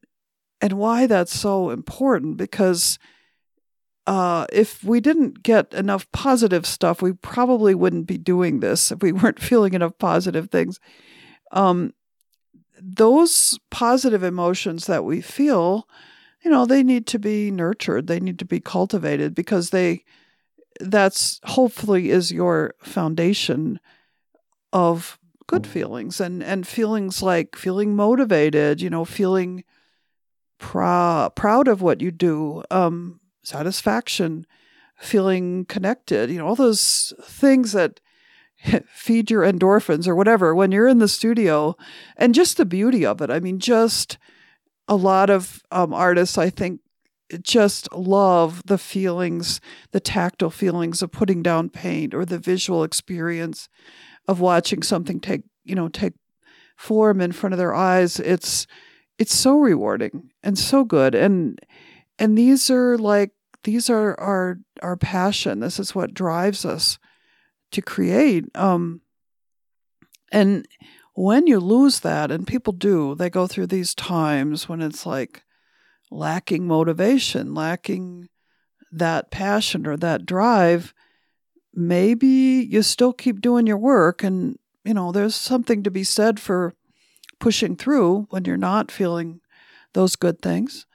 and 0.60 0.74
why 0.74 1.06
that's 1.06 1.38
so 1.38 1.70
important 1.70 2.36
because 2.36 2.98
uh, 4.06 4.46
if 4.52 4.84
we 4.84 5.00
didn't 5.00 5.42
get 5.42 5.74
enough 5.74 6.10
positive 6.12 6.64
stuff, 6.64 7.02
we 7.02 7.12
probably 7.12 7.74
wouldn't 7.74 8.06
be 8.06 8.16
doing 8.16 8.60
this 8.60 8.92
if 8.92 9.02
we 9.02 9.12
weren't 9.20 9.42
feeling 9.42 9.74
enough 9.74 9.98
positive 9.98 10.50
things. 10.50 10.78
Um, 11.50 11.92
those 12.80 13.58
positive 13.70 14.22
emotions 14.22 14.86
that 14.86 15.04
we 15.04 15.20
feel, 15.20 15.88
you 16.44 16.50
know, 16.50 16.66
they 16.66 16.82
need 16.82 17.06
to 17.08 17.18
be 17.18 17.50
nurtured. 17.50 18.06
They 18.06 18.20
need 18.20 18.38
to 18.38 18.44
be 18.44 18.60
cultivated 18.60 19.34
because 19.34 19.70
they, 19.70 20.04
that's 20.80 21.40
hopefully 21.44 22.10
is 22.10 22.32
your 22.32 22.74
foundation 22.82 23.80
of 24.76 25.18
good 25.46 25.66
feelings 25.66 26.20
and, 26.20 26.42
and 26.42 26.66
feelings 26.66 27.22
like 27.22 27.56
feeling 27.56 27.96
motivated, 27.96 28.82
you 28.82 28.90
know, 28.90 29.06
feeling 29.06 29.64
prou- 30.60 31.34
proud 31.34 31.66
of 31.66 31.80
what 31.80 32.02
you 32.02 32.10
do, 32.10 32.62
um, 32.70 33.18
satisfaction, 33.42 34.46
feeling 34.98 35.64
connected, 35.64 36.30
you 36.30 36.36
know, 36.36 36.46
all 36.46 36.54
those 36.54 37.14
things 37.22 37.72
that 37.72 38.00
feed 38.86 39.30
your 39.30 39.44
endorphins 39.44 40.06
or 40.06 40.14
whatever 40.14 40.54
when 40.54 40.72
you're 40.72 40.88
in 40.88 40.98
the 40.98 41.08
studio. 41.08 41.74
And 42.18 42.34
just 42.34 42.58
the 42.58 42.66
beauty 42.66 43.06
of 43.06 43.22
it. 43.22 43.30
I 43.30 43.40
mean, 43.40 43.58
just 43.58 44.18
a 44.88 44.96
lot 44.96 45.30
of 45.30 45.62
um, 45.70 45.94
artists, 45.94 46.36
I 46.36 46.50
think, 46.50 46.80
just 47.42 47.90
love 47.94 48.62
the 48.66 48.78
feelings, 48.78 49.58
the 49.92 50.00
tactile 50.00 50.50
feelings 50.50 51.00
of 51.00 51.10
putting 51.12 51.42
down 51.42 51.70
paint 51.70 52.12
or 52.12 52.26
the 52.26 52.38
visual 52.38 52.84
experience 52.84 53.70
of 54.28 54.40
watching 54.40 54.82
something 54.82 55.20
take, 55.20 55.42
you 55.64 55.74
know, 55.74 55.88
take 55.88 56.14
form 56.76 57.20
in 57.20 57.32
front 57.32 57.52
of 57.52 57.58
their 57.58 57.74
eyes. 57.74 58.20
It's 58.20 58.66
it's 59.18 59.34
so 59.34 59.58
rewarding 59.58 60.30
and 60.42 60.58
so 60.58 60.84
good. 60.84 61.14
And 61.14 61.58
and 62.18 62.36
these 62.36 62.70
are 62.70 62.98
like 62.98 63.32
these 63.64 63.90
are 63.90 64.18
our 64.20 64.58
our 64.82 64.96
passion. 64.96 65.60
This 65.60 65.78
is 65.78 65.94
what 65.94 66.14
drives 66.14 66.64
us 66.64 66.98
to 67.72 67.82
create. 67.82 68.44
Um, 68.54 69.00
and 70.32 70.66
when 71.14 71.46
you 71.46 71.58
lose 71.60 72.00
that, 72.00 72.30
and 72.30 72.46
people 72.46 72.72
do, 72.72 73.14
they 73.14 73.30
go 73.30 73.46
through 73.46 73.68
these 73.68 73.94
times 73.94 74.68
when 74.68 74.82
it's 74.82 75.06
like 75.06 75.42
lacking 76.10 76.66
motivation, 76.66 77.54
lacking 77.54 78.28
that 78.92 79.30
passion 79.30 79.86
or 79.86 79.96
that 79.96 80.26
drive. 80.26 80.94
Maybe 81.76 82.66
you 82.70 82.82
still 82.82 83.12
keep 83.12 83.40
doing 83.40 83.66
your 83.66 83.76
work, 83.76 84.22
and 84.22 84.58
you 84.84 84.94
know, 84.94 85.12
there's 85.12 85.34
something 85.34 85.82
to 85.82 85.90
be 85.90 86.04
said 86.04 86.40
for 86.40 86.74
pushing 87.38 87.76
through 87.76 88.26
when 88.30 88.44
you're 88.44 88.56
not 88.56 88.90
feeling 88.90 89.40
those 89.92 90.16
good 90.16 90.40
things. 90.40 90.86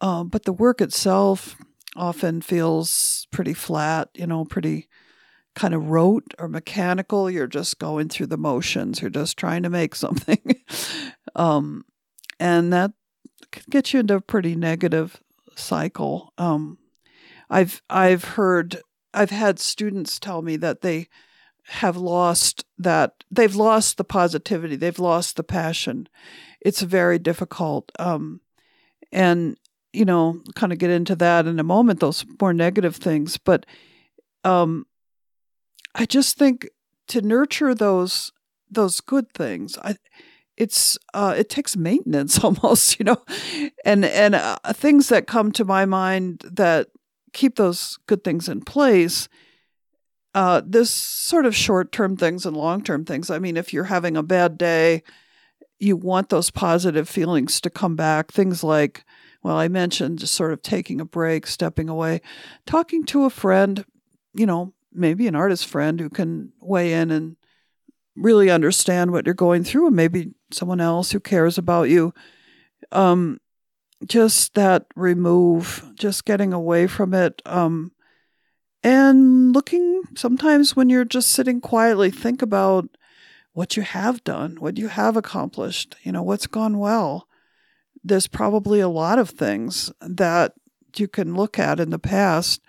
Um, 0.00 0.28
but 0.28 0.44
the 0.44 0.52
work 0.52 0.80
itself 0.80 1.56
often 1.96 2.40
feels 2.40 3.26
pretty 3.30 3.54
flat, 3.54 4.08
you 4.14 4.26
know, 4.26 4.44
pretty 4.44 4.88
kind 5.54 5.74
of 5.74 5.88
rote 5.88 6.34
or 6.38 6.48
mechanical. 6.48 7.30
You're 7.30 7.46
just 7.46 7.78
going 7.78 8.08
through 8.08 8.26
the 8.26 8.36
motions. 8.36 9.00
You're 9.00 9.10
just 9.10 9.36
trying 9.36 9.62
to 9.62 9.70
make 9.70 9.94
something. 10.04 10.62
um, 11.36 11.84
and 12.40 12.72
that 12.72 12.92
can 13.52 13.64
get 13.70 13.92
you 13.92 14.00
into 14.00 14.16
a 14.16 14.20
pretty 14.20 14.56
negative 14.56 15.20
cycle. 15.56 16.32
Um, 16.38 16.78
I've 17.50 17.82
I've 17.88 18.24
heard 18.24 18.80
I've 19.14 19.30
had 19.30 19.58
students 19.58 20.18
tell 20.18 20.42
me 20.42 20.56
that 20.56 20.80
they 20.80 21.08
have 21.66 21.96
lost 21.96 22.64
that 22.78 23.24
they've 23.30 23.54
lost 23.54 23.96
the 23.96 24.04
positivity, 24.04 24.76
they've 24.76 24.98
lost 24.98 25.36
the 25.36 25.44
passion. 25.44 26.08
It's 26.60 26.82
very 26.82 27.18
difficult. 27.18 27.90
Um, 27.98 28.40
and 29.12 29.58
you 29.92 30.04
know, 30.04 30.42
kind 30.56 30.72
of 30.72 30.78
get 30.78 30.90
into 30.90 31.14
that 31.16 31.46
in 31.46 31.60
a 31.60 31.64
moment, 31.64 32.00
those 32.00 32.26
more 32.40 32.52
negative 32.52 32.96
things. 32.96 33.38
But 33.38 33.64
um, 34.42 34.86
I 35.94 36.04
just 36.04 36.36
think 36.36 36.68
to 37.08 37.22
nurture 37.22 37.74
those 37.74 38.32
those 38.70 39.00
good 39.00 39.32
things, 39.32 39.78
I 39.78 39.96
it's 40.56 40.98
uh, 41.14 41.34
it 41.36 41.48
takes 41.48 41.76
maintenance 41.76 42.38
almost, 42.44 42.98
you 42.98 43.04
know, 43.04 43.22
and 43.84 44.04
and 44.04 44.34
uh, 44.34 44.58
things 44.72 45.08
that 45.08 45.26
come 45.26 45.52
to 45.52 45.64
my 45.64 45.86
mind 45.86 46.42
that 46.52 46.88
keep 47.34 47.56
those 47.56 47.98
good 48.06 48.24
things 48.24 48.48
in 48.48 48.62
place. 48.62 49.28
Uh, 50.34 50.62
this 50.64 50.90
sort 50.90 51.46
of 51.46 51.54
short 51.54 51.92
term 51.92 52.16
things 52.16 52.46
and 52.46 52.56
long 52.56 52.82
term 52.82 53.04
things. 53.04 53.30
I 53.30 53.38
mean, 53.38 53.56
if 53.56 53.72
you're 53.72 53.84
having 53.84 54.16
a 54.16 54.22
bad 54.22 54.56
day, 54.56 55.02
you 55.78 55.96
want 55.96 56.30
those 56.30 56.50
positive 56.50 57.08
feelings 57.08 57.60
to 57.60 57.70
come 57.70 57.94
back. 57.94 58.32
Things 58.32 58.64
like, 58.64 59.04
well, 59.42 59.56
I 59.56 59.68
mentioned 59.68 60.20
just 60.20 60.34
sort 60.34 60.52
of 60.52 60.62
taking 60.62 61.00
a 61.00 61.04
break, 61.04 61.46
stepping 61.46 61.88
away, 61.88 62.20
talking 62.66 63.04
to 63.06 63.24
a 63.24 63.30
friend, 63.30 63.84
you 64.32 64.46
know, 64.46 64.72
maybe 64.92 65.26
an 65.26 65.36
artist 65.36 65.66
friend 65.66 66.00
who 66.00 66.08
can 66.08 66.52
weigh 66.60 66.94
in 66.94 67.10
and 67.10 67.36
really 68.16 68.50
understand 68.50 69.10
what 69.10 69.26
you're 69.26 69.34
going 69.34 69.64
through, 69.64 69.88
and 69.88 69.96
maybe 69.96 70.32
someone 70.52 70.80
else 70.80 71.10
who 71.10 71.20
cares 71.20 71.58
about 71.58 71.90
you. 71.90 72.14
Um, 72.92 73.40
just 74.06 74.54
that 74.54 74.86
remove, 74.96 75.84
just 75.94 76.24
getting 76.24 76.52
away 76.52 76.86
from 76.86 77.14
it, 77.14 77.42
um, 77.46 77.92
and 78.82 79.52
looking. 79.52 80.02
Sometimes 80.16 80.76
when 80.76 80.90
you're 80.90 81.04
just 81.04 81.30
sitting 81.30 81.60
quietly, 81.60 82.10
think 82.10 82.42
about 82.42 82.88
what 83.52 83.76
you 83.76 83.82
have 83.82 84.22
done, 84.24 84.56
what 84.56 84.78
you 84.78 84.88
have 84.88 85.16
accomplished. 85.16 85.96
You 86.02 86.12
know 86.12 86.22
what's 86.22 86.46
gone 86.46 86.78
well. 86.78 87.28
There's 88.02 88.26
probably 88.26 88.80
a 88.80 88.88
lot 88.88 89.18
of 89.18 89.30
things 89.30 89.92
that 90.00 90.52
you 90.96 91.08
can 91.08 91.34
look 91.34 91.58
at 91.58 91.80
in 91.80 91.90
the 91.90 91.98
past 91.98 92.60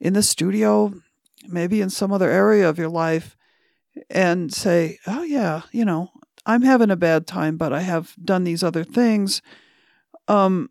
in 0.00 0.12
the 0.12 0.22
studio 0.22 0.92
maybe 1.48 1.80
in 1.80 1.90
some 1.90 2.12
other 2.12 2.30
area 2.30 2.68
of 2.68 2.78
your 2.78 2.88
life 2.88 3.36
and 4.10 4.52
say, 4.52 4.98
oh, 5.06 5.22
yeah, 5.22 5.62
you 5.72 5.84
know, 5.84 6.10
I'm 6.46 6.62
having 6.62 6.90
a 6.90 6.96
bad 6.96 7.26
time, 7.26 7.56
but 7.56 7.72
I 7.72 7.80
have 7.80 8.14
done 8.22 8.44
these 8.44 8.62
other 8.62 8.84
things. 8.84 9.42
Um, 10.28 10.70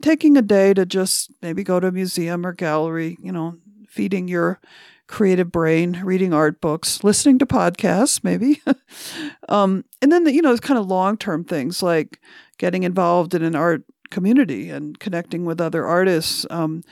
taking 0.00 0.36
a 0.36 0.42
day 0.42 0.74
to 0.74 0.86
just 0.86 1.30
maybe 1.42 1.62
go 1.62 1.80
to 1.80 1.88
a 1.88 1.92
museum 1.92 2.46
or 2.46 2.52
gallery, 2.52 3.18
you 3.22 3.32
know, 3.32 3.58
feeding 3.88 4.28
your 4.28 4.60
creative 5.06 5.50
brain, 5.50 6.00
reading 6.04 6.32
art 6.32 6.60
books, 6.60 7.02
listening 7.02 7.38
to 7.38 7.46
podcasts, 7.46 8.22
maybe. 8.22 8.62
um, 9.48 9.84
and 10.00 10.12
then, 10.12 10.24
the, 10.24 10.32
you 10.32 10.40
know, 10.40 10.52
it's 10.52 10.60
kind 10.60 10.78
of 10.78 10.86
long 10.86 11.16
term 11.16 11.44
things 11.44 11.82
like 11.82 12.20
getting 12.58 12.84
involved 12.84 13.34
in 13.34 13.42
an 13.42 13.56
art 13.56 13.82
community 14.10 14.70
and 14.70 14.98
connecting 15.00 15.44
with 15.44 15.60
other 15.60 15.84
artists, 15.86 16.46
um, 16.50 16.82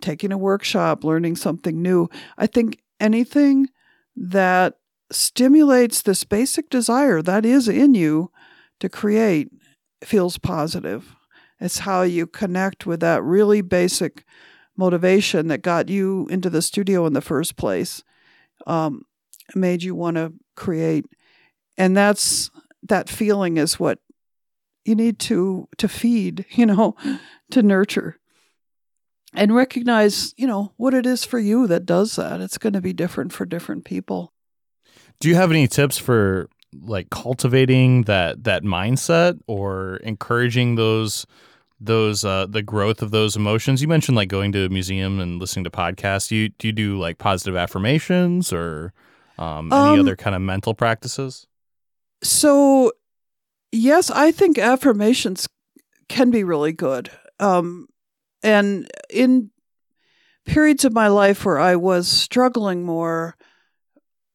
taking 0.00 0.32
a 0.32 0.38
workshop, 0.38 1.02
learning 1.02 1.36
something 1.36 1.82
new. 1.82 2.08
I 2.36 2.46
think 2.46 2.80
anything 3.00 3.68
that 4.16 4.78
stimulates 5.10 6.02
this 6.02 6.24
basic 6.24 6.70
desire 6.70 7.22
that 7.22 7.44
is 7.44 7.68
in 7.68 7.94
you 7.94 8.30
to 8.80 8.88
create 8.88 9.50
feels 10.04 10.38
positive. 10.38 11.16
It's 11.60 11.78
how 11.80 12.02
you 12.02 12.26
connect 12.26 12.86
with 12.86 13.00
that 13.00 13.22
really 13.22 13.60
basic 13.60 14.24
motivation 14.76 15.48
that 15.48 15.62
got 15.62 15.88
you 15.88 16.26
into 16.30 16.48
the 16.48 16.62
studio 16.62 17.04
in 17.06 17.12
the 17.12 17.20
first 17.20 17.56
place, 17.56 18.02
um, 18.66 19.02
made 19.54 19.82
you 19.82 19.94
want 19.94 20.16
to 20.16 20.32
create. 20.54 21.04
And 21.76 21.96
that's 21.96 22.50
that 22.84 23.08
feeling 23.08 23.56
is 23.56 23.80
what 23.80 23.98
you 24.84 24.94
need 24.94 25.18
to 25.18 25.68
to 25.78 25.88
feed, 25.88 26.46
you 26.50 26.66
know, 26.66 26.94
to 27.50 27.62
nurture 27.62 28.18
and 29.34 29.54
recognize, 29.54 30.32
you 30.36 30.46
know, 30.46 30.72
what 30.76 30.94
it 30.94 31.06
is 31.06 31.24
for 31.24 31.38
you 31.38 31.66
that 31.66 31.84
does 31.84 32.16
that. 32.16 32.40
It's 32.40 32.58
going 32.58 32.72
to 32.72 32.80
be 32.80 32.92
different 32.92 33.32
for 33.32 33.44
different 33.44 33.84
people. 33.84 34.32
Do 35.20 35.28
you 35.28 35.34
have 35.34 35.50
any 35.50 35.68
tips 35.68 35.98
for 35.98 36.48
like 36.80 37.10
cultivating 37.10 38.02
that 38.02 38.44
that 38.44 38.62
mindset 38.62 39.40
or 39.46 39.96
encouraging 39.96 40.74
those 40.74 41.26
those 41.80 42.24
uh 42.24 42.46
the 42.46 42.62
growth 42.62 43.02
of 43.02 43.10
those 43.10 43.36
emotions? 43.36 43.82
You 43.82 43.88
mentioned 43.88 44.16
like 44.16 44.28
going 44.28 44.52
to 44.52 44.64
a 44.64 44.68
museum 44.68 45.20
and 45.20 45.40
listening 45.40 45.64
to 45.64 45.70
podcasts. 45.70 46.28
Do 46.28 46.36
you 46.36 46.48
do 46.50 46.68
you 46.68 46.72
do 46.72 46.98
like 46.98 47.18
positive 47.18 47.56
affirmations 47.56 48.52
or 48.52 48.92
um, 49.38 49.72
any 49.72 49.94
um, 49.94 50.00
other 50.00 50.16
kind 50.16 50.34
of 50.34 50.42
mental 50.42 50.74
practices? 50.74 51.46
So, 52.22 52.92
yes, 53.70 54.10
I 54.10 54.32
think 54.32 54.58
affirmations 54.58 55.46
can 56.08 56.30
be 56.30 56.42
really 56.42 56.72
good. 56.72 57.10
Um, 57.38 57.86
and 58.42 58.90
in 59.10 59.50
periods 60.44 60.84
of 60.84 60.92
my 60.92 61.08
life 61.08 61.44
where 61.44 61.58
I 61.58 61.76
was 61.76 62.08
struggling 62.08 62.84
more, 62.84 63.36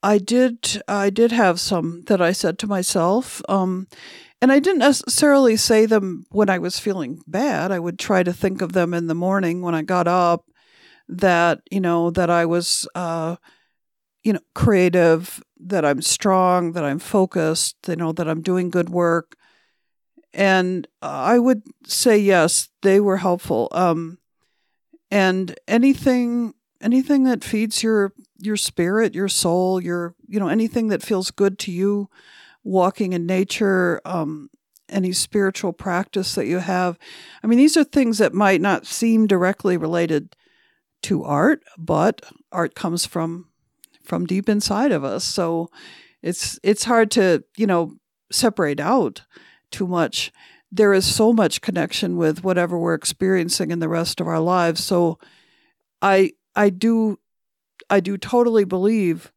I 0.03 0.17
did 0.17 0.83
I 0.88 1.10
did 1.10 1.31
have 1.31 1.60
some 1.60 2.03
that 2.07 2.22
I 2.22 2.33
said 2.33 2.60
to 2.60 2.67
myself. 2.67 3.41
Um, 3.48 3.88
and 4.41 4.51
I 4.51 4.60
didn't 4.60 4.79
necessarily 4.79 5.55
say 5.55 5.86
them 5.86 6.25
when 6.29 6.50
I 6.50 6.60
was 6.60 6.77
feeling 6.77 7.22
bad. 7.25 7.72
I 7.72 7.79
would 7.79 7.98
try 7.98 8.24
to 8.24 8.33
think 8.33 8.62
of 8.62 8.74
them 8.74 8.93
in 8.93 9.07
the 9.07 9.15
morning 9.15 9.62
when 9.62 9.74
I 9.74 9.81
got 9.83 10.05
up 10.05 10.45
that, 11.07 11.62
you 11.72 11.79
know, 11.79 12.12
that 12.12 12.29
I 12.29 12.45
was, 12.45 12.86
uh, 12.93 13.38
you 14.24 14.33
know, 14.33 14.41
creative, 14.53 15.41
that 15.60 15.86
I'm 15.86 16.01
strong, 16.01 16.74
that 16.74 16.83
I'm 16.83 17.00
focused, 17.00 17.77
you 17.88 17.95
know, 17.95 18.12
that 18.12 18.27
I'm 18.27 18.41
doing 18.41 18.69
good 18.69 18.89
work. 18.89 19.38
And 20.33 20.88
I 21.01 21.39
would 21.39 21.63
say 21.86 22.17
yes, 22.17 22.69
they 22.81 23.00
were 23.00 23.17
helpful. 23.17 23.69
Um, 23.72 24.17
and 25.12 25.55
anything, 25.67 26.53
anything 26.83 27.23
that 27.23 27.43
feeds 27.43 27.81
your 27.81 28.13
your 28.37 28.57
spirit, 28.57 29.15
your 29.15 29.29
soul, 29.29 29.81
your 29.81 30.15
you 30.27 30.39
know 30.39 30.49
anything 30.49 30.89
that 30.89 31.01
feels 31.01 31.31
good 31.31 31.57
to 31.59 31.71
you, 31.71 32.09
walking 32.63 33.13
in 33.13 33.25
nature, 33.25 34.01
um, 34.05 34.49
any 34.89 35.11
spiritual 35.11 35.73
practice 35.73 36.35
that 36.35 36.45
you 36.45 36.59
have. 36.59 36.97
I 37.43 37.47
mean, 37.47 37.57
these 37.57 37.77
are 37.77 37.83
things 37.83 38.17
that 38.19 38.33
might 38.33 38.61
not 38.61 38.85
seem 38.85 39.27
directly 39.27 39.77
related 39.77 40.35
to 41.03 41.23
art, 41.23 41.63
but 41.77 42.21
art 42.51 42.75
comes 42.75 43.05
from 43.05 43.49
from 44.03 44.25
deep 44.25 44.49
inside 44.49 44.91
of 44.91 45.03
us. 45.03 45.23
So 45.23 45.69
it's 46.21 46.59
it's 46.63 46.83
hard 46.83 47.11
to, 47.11 47.43
you 47.57 47.67
know, 47.67 47.95
separate 48.31 48.79
out 48.79 49.23
too 49.71 49.87
much. 49.87 50.31
There 50.71 50.93
is 50.93 51.05
so 51.05 51.33
much 51.33 51.61
connection 51.61 52.17
with 52.17 52.43
whatever 52.43 52.77
we're 52.77 52.95
experiencing 52.95 53.71
in 53.71 53.79
the 53.79 53.89
rest 53.89 54.19
of 54.19 54.27
our 54.27 54.39
lives. 54.39 54.83
So 54.83 55.19
I 56.01 56.33
I 56.55 56.69
do 56.69 57.19
I 57.89 58.00
do 58.00 58.17
totally 58.17 58.63
believe 58.63 59.31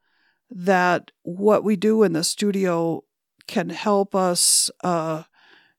that 0.50 1.11
what 1.23 1.64
we 1.64 1.76
do 1.76 2.02
in 2.02 2.12
the 2.12 2.25
studio 2.25 3.04
can 3.46 3.70
help 3.70 4.14
us 4.14 4.70
uh, 4.85 5.25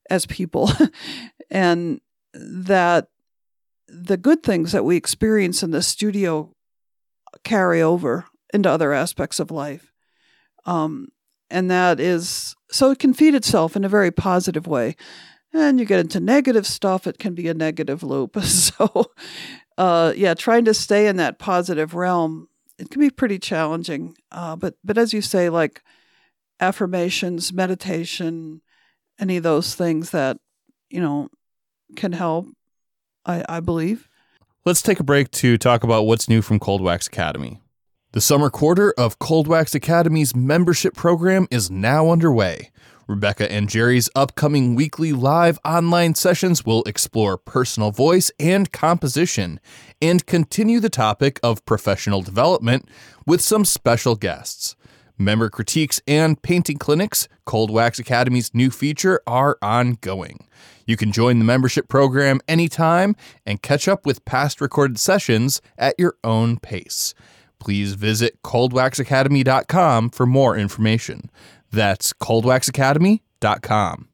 as 0.10 0.26
people, 0.26 0.70
and 1.50 2.02
that 2.34 3.08
the 3.88 4.18
good 4.18 4.44
things 4.44 4.72
that 4.74 4.86
we 4.86 4.98
experience 4.98 5.64
in 5.64 5.72
the 5.72 5.82
studio 5.82 6.54
carry 7.44 7.82
over 7.82 8.26
into 8.54 8.70
other 8.70 8.94
aspects 8.94 9.40
of 9.40 9.52
life. 9.52 9.92
Um, 10.66 11.10
and 11.50 11.72
that 11.72 12.00
is 12.00 12.56
so 12.70 12.92
it 12.92 13.00
can 13.00 13.14
feed 13.14 13.36
itself 13.36 13.76
in 13.76 13.86
a 13.86 13.90
very 13.90 14.12
positive 14.12 14.68
way. 14.68 14.96
And 15.54 15.80
you 15.80 15.86
get 15.86 16.02
into 16.02 16.20
negative 16.20 16.68
stuff, 16.68 17.08
it 17.08 17.18
can 17.18 17.34
be 17.34 17.48
a 17.48 17.54
negative 17.54 18.04
loop. 18.04 18.36
So, 18.44 19.12
uh, 19.78 20.14
yeah, 20.16 20.34
trying 20.34 20.66
to 20.66 20.74
stay 20.74 21.08
in 21.08 21.18
that 21.18 21.40
positive 21.40 21.94
realm, 21.94 22.48
it 22.78 22.90
can 22.90 23.00
be 23.00 23.10
pretty 23.10 23.40
challenging. 23.40 24.16
Uh, 24.32 24.56
but 24.56 24.76
but 24.84 24.98
as 24.98 25.14
you 25.14 25.22
say, 25.22 25.50
like 25.50 25.82
affirmations, 26.60 27.54
meditation, 27.54 28.62
any 29.20 29.38
of 29.38 29.44
those 29.44 29.76
things 29.76 30.12
that, 30.12 30.38
you 30.90 31.02
know, 31.02 31.30
can 31.96 32.14
help, 32.14 32.48
I, 33.26 33.44
I 33.48 33.60
believe. 33.60 34.10
Let's 34.66 34.82
take 34.82 35.00
a 35.00 35.04
break 35.04 35.32
to 35.32 35.58
talk 35.58 35.84
about 35.84 36.04
what's 36.04 36.28
new 36.28 36.42
from 36.42 36.60
Cold 36.60 36.82
Wax 36.82 37.08
Academy. 37.08 37.62
The 38.12 38.22
summer 38.22 38.50
quarter 38.50 38.94
of 38.98 39.20
Cold 39.20 39.48
Wax 39.48 39.76
Academy's 39.76 40.36
membership 40.36 40.96
program 40.96 41.48
is 41.52 41.70
now 41.70 42.10
underway. 42.10 42.72
Rebecca 43.08 43.50
and 43.50 43.70
Jerry's 43.70 44.10
upcoming 44.16 44.76
weekly 44.76 45.14
live 45.14 45.58
online 45.64 46.14
sessions 46.14 46.66
will 46.66 46.84
explore 46.84 47.38
personal 47.38 47.90
voice 47.92 48.32
and 48.38 48.70
composition 48.74 49.62
and 50.02 50.26
continue 50.26 50.82
the 50.82 50.90
topic 50.90 51.40
of 51.42 51.66
professional 51.66 52.22
development 52.22 52.90
with 53.26 53.40
some 53.40 53.64
special 53.64 54.16
guests. 54.16 54.76
Member 55.18 55.50
critiques 55.50 56.02
and 56.06 56.42
painting 56.42 56.78
clinics, 56.78 57.30
Cold 57.46 57.72
Wax 57.72 57.98
Academy's 57.98 58.54
new 58.54 58.70
feature, 58.70 59.22
are 59.26 59.58
ongoing. 59.62 60.46
You 60.86 60.98
can 60.98 61.14
join 61.14 61.40
the 61.40 61.46
membership 61.46 61.88
program 61.88 62.42
anytime 62.48 63.16
and 63.46 63.62
catch 63.62 63.88
up 63.88 64.06
with 64.06 64.26
past 64.26 64.60
recorded 64.60 65.00
sessions 65.00 65.62
at 65.78 65.96
your 65.98 66.18
own 66.26 66.58
pace. 66.60 67.14
Please 67.60 67.94
visit 67.94 68.42
coldwaxacademy.com 68.44 70.10
for 70.12 70.26
more 70.26 70.56
information. 70.56 71.32
That's 71.72 72.14
coldwaxacademy.com. 72.14 74.08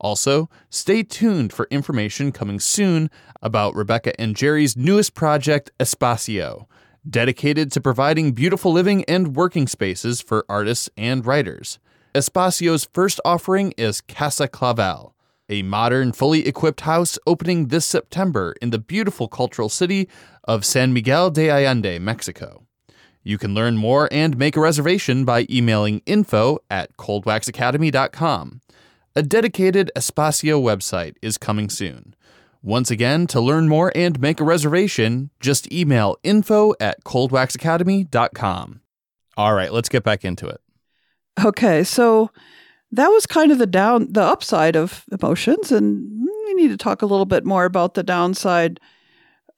Also, 0.00 0.48
stay 0.70 1.02
tuned 1.02 1.52
for 1.52 1.68
information 1.70 2.32
coming 2.32 2.58
soon 2.58 3.10
about 3.42 3.74
Rebecca 3.74 4.18
and 4.18 4.34
Jerry's 4.34 4.76
newest 4.76 5.14
project, 5.14 5.70
Espacio 5.78 6.66
dedicated 7.08 7.72
to 7.72 7.80
providing 7.80 8.32
beautiful 8.32 8.72
living 8.72 9.04
and 9.04 9.34
working 9.36 9.66
spaces 9.66 10.20
for 10.20 10.44
artists 10.48 10.90
and 10.96 11.24
writers. 11.24 11.78
Espacio's 12.14 12.88
first 12.92 13.20
offering 13.24 13.72
is 13.76 14.00
Casa 14.00 14.48
Clavel, 14.48 15.14
a 15.48 15.62
modern, 15.62 16.12
fully 16.12 16.46
equipped 16.46 16.82
house 16.82 17.18
opening 17.26 17.68
this 17.68 17.86
September 17.86 18.54
in 18.60 18.70
the 18.70 18.78
beautiful 18.78 19.28
cultural 19.28 19.68
city 19.68 20.08
of 20.44 20.64
San 20.64 20.92
Miguel 20.92 21.30
de 21.30 21.48
Allende, 21.50 21.98
Mexico. 21.98 22.66
You 23.22 23.38
can 23.38 23.54
learn 23.54 23.76
more 23.76 24.08
and 24.10 24.36
make 24.36 24.56
a 24.56 24.60
reservation 24.60 25.24
by 25.24 25.46
emailing 25.50 26.02
info 26.06 26.58
at 26.70 26.96
coldwaxacademy.com. 26.96 28.60
A 29.16 29.22
dedicated 29.22 29.90
Espacio 29.96 30.62
website 30.62 31.16
is 31.20 31.36
coming 31.36 31.68
soon. 31.68 32.14
Once 32.62 32.90
again, 32.90 33.26
to 33.26 33.40
learn 33.40 33.68
more 33.68 33.90
and 33.94 34.20
make 34.20 34.40
a 34.40 34.44
reservation, 34.44 35.30
just 35.40 35.70
email 35.72 36.16
info 36.22 36.74
at 36.80 37.02
coldwaxacademy.com. 37.04 38.80
All 39.36 39.54
right, 39.54 39.72
let's 39.72 39.88
get 39.88 40.04
back 40.04 40.24
into 40.24 40.46
it. 40.46 40.60
Okay, 41.42 41.84
so 41.84 42.30
that 42.92 43.08
was 43.08 43.26
kind 43.26 43.52
of 43.52 43.58
the 43.58 43.66
down 43.66 44.12
the 44.12 44.22
upside 44.22 44.76
of 44.76 45.04
emotions 45.12 45.72
and 45.72 46.28
we 46.46 46.54
need 46.54 46.68
to 46.68 46.76
talk 46.76 47.02
a 47.02 47.06
little 47.06 47.26
bit 47.26 47.44
more 47.44 47.64
about 47.64 47.94
the 47.94 48.02
downside 48.02 48.80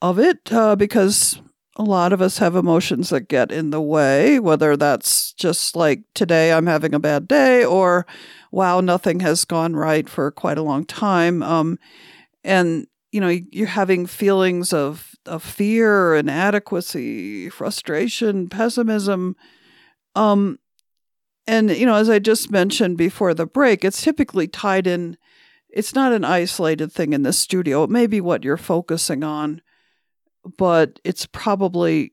of 0.01 0.19
it 0.19 0.53
uh, 0.53 0.77
because 0.77 1.41
a 1.77 1.83
lot 1.83 2.13
of 2.13 2.21
us 2.21 2.39
have 2.39 2.55
emotions 2.55 3.09
that 3.11 3.29
get 3.29 3.51
in 3.51 3.71
the 3.71 3.81
way 3.81 4.39
whether 4.39 4.77
that's 4.77 5.33
just 5.33 5.75
like 5.75 6.03
today 6.15 6.53
i'm 6.53 6.67
having 6.67 6.95
a 6.95 7.01
bad 7.01 7.27
day 7.27 7.65
or 7.65 8.07
wow 8.51 8.81
nothing 8.81 9.21
has 9.21 9.45
gone 9.45 9.75
right 9.75 10.09
for 10.09 10.31
quite 10.31 10.59
a 10.59 10.63
long 10.63 10.85
time 10.85 11.43
um, 11.43 11.79
and 12.45 12.87
you 13.11 13.21
know 13.21 13.29
you're 13.51 13.67
having 13.67 14.07
feelings 14.07 14.73
of 14.73 15.15
of 15.27 15.43
fear 15.43 16.15
inadequacy 16.15 17.49
frustration 17.49 18.49
pessimism 18.49 19.37
um 20.15 20.59
and 21.47 21.71
you 21.71 21.87
know 21.87 21.95
as 21.95 22.11
i 22.11 22.19
just 22.19 22.51
mentioned 22.51 22.99
before 22.99 23.33
the 23.33 23.47
break 23.47 23.85
it's 23.85 24.03
typically 24.03 24.49
tied 24.49 24.87
in 24.87 25.17
it's 25.73 25.95
not 25.95 26.13
an 26.13 26.25
isolated 26.25 26.93
thing 26.93 27.13
in 27.13 27.23
the 27.23 27.33
studio. 27.33 27.83
It 27.83 27.91
may 27.91 28.07
be 28.07 28.21
what 28.21 28.45
you're 28.45 28.59
focusing 28.59 29.25
on 29.25 29.63
but 30.59 30.99
it's 31.05 31.27
probably 31.27 32.13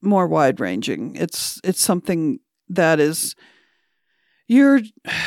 more 0.00 0.26
wide 0.26 0.60
ranging 0.60 1.14
it's 1.16 1.60
it's 1.64 1.80
something 1.80 2.38
that 2.68 3.00
is 3.00 3.34
you're 4.48 4.80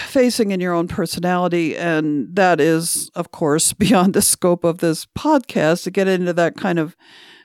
facing 0.07 0.49
in 0.49 0.59
your 0.59 0.73
own 0.73 0.87
personality. 0.87 1.77
And 1.77 2.35
that 2.35 2.59
is, 2.59 3.09
of 3.15 3.31
course, 3.31 3.71
beyond 3.73 4.13
the 4.13 4.21
scope 4.21 4.63
of 4.63 4.79
this 4.79 5.05
podcast 5.05 5.83
to 5.83 5.91
get 5.91 6.07
into 6.07 6.33
that 6.33 6.57
kind 6.57 6.79
of 6.79 6.97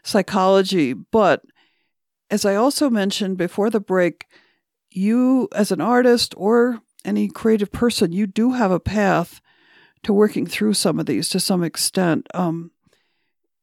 psychology. 0.02 0.94
But 0.94 1.42
as 2.30 2.44
I 2.44 2.56
also 2.56 2.90
mentioned 2.90 3.36
before 3.36 3.70
the 3.70 3.80
break, 3.80 4.24
you, 4.90 5.48
as 5.54 5.70
an 5.70 5.82
artist 5.82 6.34
or 6.36 6.80
any 7.04 7.28
creative 7.28 7.70
person, 7.70 8.10
you 8.10 8.26
do 8.26 8.52
have 8.52 8.70
a 8.70 8.80
path 8.80 9.40
to 10.02 10.12
working 10.12 10.46
through 10.46 10.74
some 10.74 10.98
of 10.98 11.06
these 11.06 11.28
to 11.28 11.38
some 11.38 11.62
extent. 11.62 12.26
Um, 12.32 12.70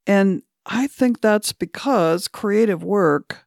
and 0.05 0.43
I 0.65 0.87
think 0.87 1.21
that's 1.21 1.53
because 1.53 2.27
creative 2.27 2.83
work 2.83 3.45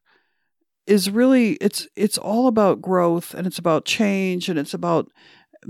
is 0.86 1.10
really 1.10 1.52
it's 1.54 1.88
it's 1.96 2.18
all 2.18 2.46
about 2.46 2.80
growth 2.80 3.34
and 3.34 3.46
it's 3.46 3.58
about 3.58 3.84
change 3.84 4.48
and 4.48 4.58
it's 4.58 4.74
about 4.74 5.08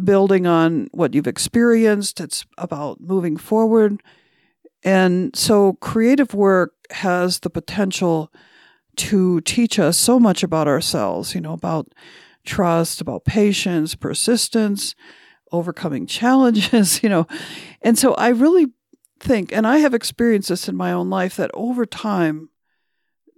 building 0.04 0.46
on 0.46 0.88
what 0.92 1.14
you've 1.14 1.26
experienced. 1.26 2.20
It's 2.20 2.44
about 2.58 3.00
moving 3.00 3.36
forward. 3.36 4.02
And 4.84 5.34
so 5.34 5.74
creative 5.74 6.34
work 6.34 6.72
has 6.90 7.40
the 7.40 7.50
potential 7.50 8.32
to 8.96 9.40
teach 9.42 9.78
us 9.78 9.98
so 9.98 10.18
much 10.20 10.42
about 10.42 10.68
ourselves 10.68 11.34
you 11.34 11.40
know 11.40 11.52
about 11.52 11.92
trust 12.44 13.00
about 13.00 13.24
patience 13.24 13.94
persistence 13.94 14.94
overcoming 15.52 16.06
challenges 16.06 17.02
you 17.04 17.08
know. 17.08 17.26
And 17.82 17.98
so 17.98 18.14
i 18.14 18.28
really 18.28 18.66
think 19.18 19.52
and 19.52 19.66
i 19.66 19.78
have 19.78 19.94
experienced 19.94 20.48
this 20.48 20.68
in 20.68 20.76
my 20.76 20.92
own 20.92 21.08
life 21.08 21.36
that 21.36 21.50
over 21.54 21.86
time 21.86 22.48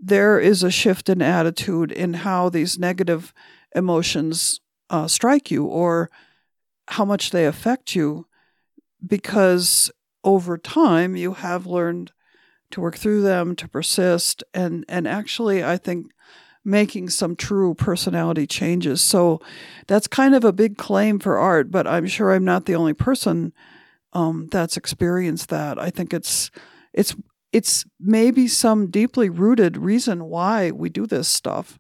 there 0.01 0.39
is 0.39 0.63
a 0.63 0.71
shift 0.71 1.09
in 1.09 1.21
attitude 1.21 1.91
in 1.93 2.15
how 2.15 2.49
these 2.49 2.79
negative 2.79 3.33
emotions 3.75 4.61
uh, 4.91 5.07
strike 5.07 5.51
you 5.51 5.65
or 5.65 6.11
how 6.89 7.05
much 7.05 7.31
they 7.31 7.45
affect 7.45 7.95
you 7.95 8.27
because 9.05 9.91
over 10.25 10.57
time 10.57 11.17
you 11.17 11.35
have 11.35 11.67
learned 11.67 12.13
to 12.71 12.81
work 12.81 12.97
through 12.97 13.23
them, 13.23 13.57
to 13.57 13.69
persist, 13.69 14.45
and 14.53 14.85
and 14.89 15.09
actually, 15.09 15.65
I 15.65 15.77
think 15.77 16.13
making 16.65 17.09
some 17.09 17.35
true 17.35 17.75
personality 17.75 18.47
changes. 18.47 19.01
So 19.01 19.41
that's 19.87 20.07
kind 20.07 20.35
of 20.35 20.45
a 20.45 20.53
big 20.53 20.77
claim 20.77 21.19
for 21.19 21.39
art, 21.39 21.71
but 21.71 21.87
I'm 21.87 22.07
sure 22.07 22.33
I'm 22.33 22.45
not 22.45 22.67
the 22.67 22.75
only 22.75 22.93
person 22.93 23.53
um, 24.13 24.49
that's 24.51 24.77
experienced 24.77 25.49
that. 25.51 25.79
I 25.79 25.91
think 25.91 26.13
it's 26.13 26.51
it's 26.93 27.15
it's 27.53 27.85
maybe 27.99 28.47
some 28.47 28.91
deeply 28.91 29.31
rooted 29.31 29.77
reason 29.77 30.25
why 30.25 30.71
we 30.71 30.89
do 30.89 31.07
this 31.07 31.29
stuff 31.29 31.79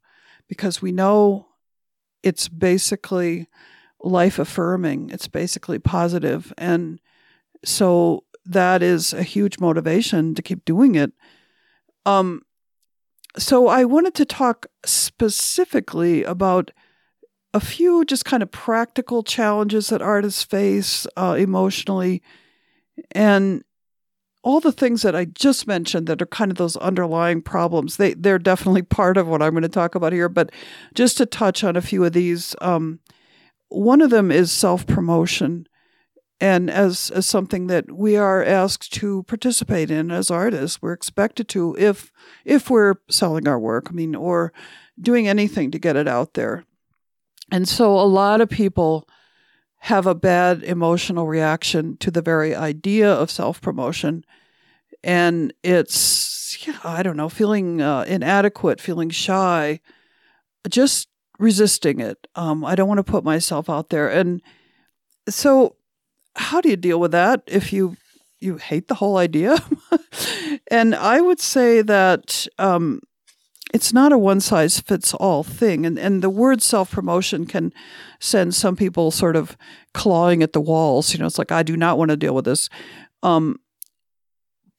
because 0.49 0.81
we 0.81 0.93
know 0.93 1.47
it's 2.23 2.49
basically 2.49 3.49
life 4.01 4.39
affirming 4.39 5.11
it's 5.11 5.29
basically 5.29 5.79
positive 5.79 6.53
and 6.57 7.01
so 7.65 8.25
that 8.47 8.83
is 8.83 9.13
a 9.13 9.23
huge 9.23 9.59
motivation 9.59 10.35
to 10.35 10.41
keep 10.41 10.65
doing 10.65 10.95
it 10.95 11.13
um 12.07 12.41
so 13.37 13.69
I 13.69 13.85
wanted 13.85 14.15
to 14.15 14.25
talk 14.25 14.67
specifically 14.85 16.25
about 16.25 16.71
a 17.55 17.61
few 17.61 18.05
just 18.05 18.25
kind 18.25 18.43
of 18.43 18.51
practical 18.51 19.23
challenges 19.23 19.89
that 19.89 20.03
artists 20.03 20.43
face 20.43 21.07
uh, 21.17 21.37
emotionally. 21.39 22.23
And 23.13 23.65
all 24.43 24.61
the 24.61 24.73
things 24.73 25.03
that 25.03 25.17
I 25.17 25.25
just 25.25 25.67
mentioned 25.67 26.07
that 26.07 26.23
are 26.23 26.27
kind 26.27 26.51
of 26.51 26.57
those 26.57 26.77
underlying 26.77 27.43
problems. 27.43 27.97
They 27.97 28.15
they're 28.15 28.39
definitely 28.39 28.83
part 28.99 29.17
of 29.17 29.27
what 29.27 29.43
I'm 29.43 29.53
going 29.53 29.63
to 29.63 29.69
talk 29.69 29.95
about 29.95 30.13
here, 30.13 30.29
but 30.29 30.51
just 30.95 31.17
to 31.19 31.27
touch 31.27 31.65
on 31.65 31.77
a 31.77 31.83
few 31.83 32.05
of 32.05 32.13
these 32.13 32.55
um, 32.61 33.01
one 33.69 34.01
of 34.01 34.11
them 34.11 34.31
is 34.31 34.51
self 34.51 34.87
promotion 34.87 35.67
and 36.41 36.71
as, 36.71 37.11
as 37.11 37.27
something 37.27 37.67
that 37.67 37.91
we 37.91 38.17
are 38.17 38.45
asked 38.45 38.93
to 38.95 39.25
participate 39.25 39.91
in 39.91 40.11
as 40.11 40.31
artists 40.31 40.81
we're 40.81 40.93
expected 40.93 41.49
to 41.49 41.77
if 41.79 42.13
if 42.45 42.71
we're 42.71 42.95
selling 43.11 43.49
our 43.49 43.59
work 43.59 43.89
i 43.89 43.93
mean 43.93 44.15
or 44.15 44.53
doing 45.01 45.29
anything 45.29 45.71
to 45.71 45.79
get 45.79 45.97
it 45.97 46.09
out 46.09 46.35
there 46.35 46.65
and 47.51 47.69
so 47.69 47.99
a 47.99 48.03
lot 48.03 48.41
of 48.41 48.49
people 48.49 49.09
have 49.83 50.07
a 50.07 50.15
bad 50.15 50.63
emotional 50.63 51.27
reaction 51.27 51.97
to 51.99 52.11
the 52.11 52.23
very 52.23 52.55
idea 52.55 53.11
of 53.13 53.31
self 53.31 53.61
promotion 53.61 54.25
and 55.05 55.53
it's 55.63 56.67
yeah, 56.67 56.79
i 56.85 57.03
don't 57.03 57.17
know 57.17 57.29
feeling 57.29 57.81
uh, 57.81 58.05
inadequate 58.09 58.81
feeling 58.81 59.11
shy 59.11 59.81
just 60.69 61.09
resisting 61.39 62.01
it. 62.01 62.27
Um, 62.35 62.65
i 62.65 62.75
don't 62.75 62.89
want 62.89 62.99
to 62.99 63.05
put 63.05 63.25
myself 63.25 63.71
out 63.71 63.91
there. 63.91 64.09
And 64.09 64.43
so 65.29 65.77
how 66.37 66.61
do 66.61 66.69
you 66.69 66.77
deal 66.77 67.01
with 67.01 67.13
that 67.13 67.43
if 67.47 67.73
you 67.73 67.97
you 68.41 68.57
hate 68.57 68.89
the 68.89 68.95
whole 68.95 69.17
idea? 69.17 69.57
and 70.71 70.95
I 70.95 71.21
would 71.21 71.41
say 71.41 71.83
that 71.83 72.47
um, 72.59 73.01
it's 73.75 73.93
not 73.93 74.13
a 74.13 74.19
one 74.19 74.41
size 74.41 74.81
fits 74.81 75.15
all 75.15 75.43
thing. 75.43 75.85
And, 75.85 75.99
and 75.99 76.23
the 76.23 76.31
word 76.31 76.63
self 76.63 76.91
promotion 76.91 77.47
can 77.47 77.73
send 78.21 78.55
some 78.55 78.77
people 78.77 79.11
sort 79.11 79.37
of 79.37 79.57
clawing 79.95 80.43
at 80.43 80.53
the 80.53 80.61
walls. 80.61 81.13
You 81.13 81.21
know, 81.21 81.27
it's 81.27 81.39
like, 81.39 81.53
I 81.53 81.63
do 81.63 81.77
not 81.77 81.99
want 81.99 82.11
to 82.11 82.17
deal 82.17 82.35
with 82.35 82.45
this. 82.45 82.69
Um, 83.23 83.61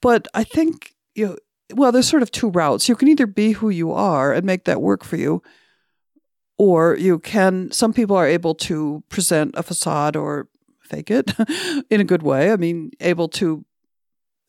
but 0.02 0.28
I 0.34 0.44
think, 0.44 0.94
you 1.16 1.28
know, 1.28 1.38
well, 1.74 1.92
there's 1.92 2.08
sort 2.08 2.24
of 2.24 2.32
two 2.32 2.50
routes. 2.50 2.90
You 2.90 2.96
can 2.96 3.08
either 3.08 3.28
be 3.28 3.52
who 3.52 3.70
you 3.70 3.92
are 3.92 4.34
and 4.34 4.46
make 4.46 4.66
that 4.66 4.82
work 4.82 5.04
for 5.04 5.18
you, 5.18 5.44
or 6.58 6.96
you 6.96 7.20
can, 7.20 7.72
some 7.72 7.94
people 7.94 8.16
are 8.16 8.26
able 8.26 8.56
to 8.56 9.04
present 9.10 9.54
a 9.56 9.62
facade 9.62 10.16
or 10.16 10.48
fake 10.82 11.12
it 11.12 11.32
in 11.90 12.02
a 12.02 12.06
good 12.06 12.24
way. 12.24 12.52
I 12.52 12.56
mean, 12.56 12.92
able 13.00 13.28
to 13.30 13.66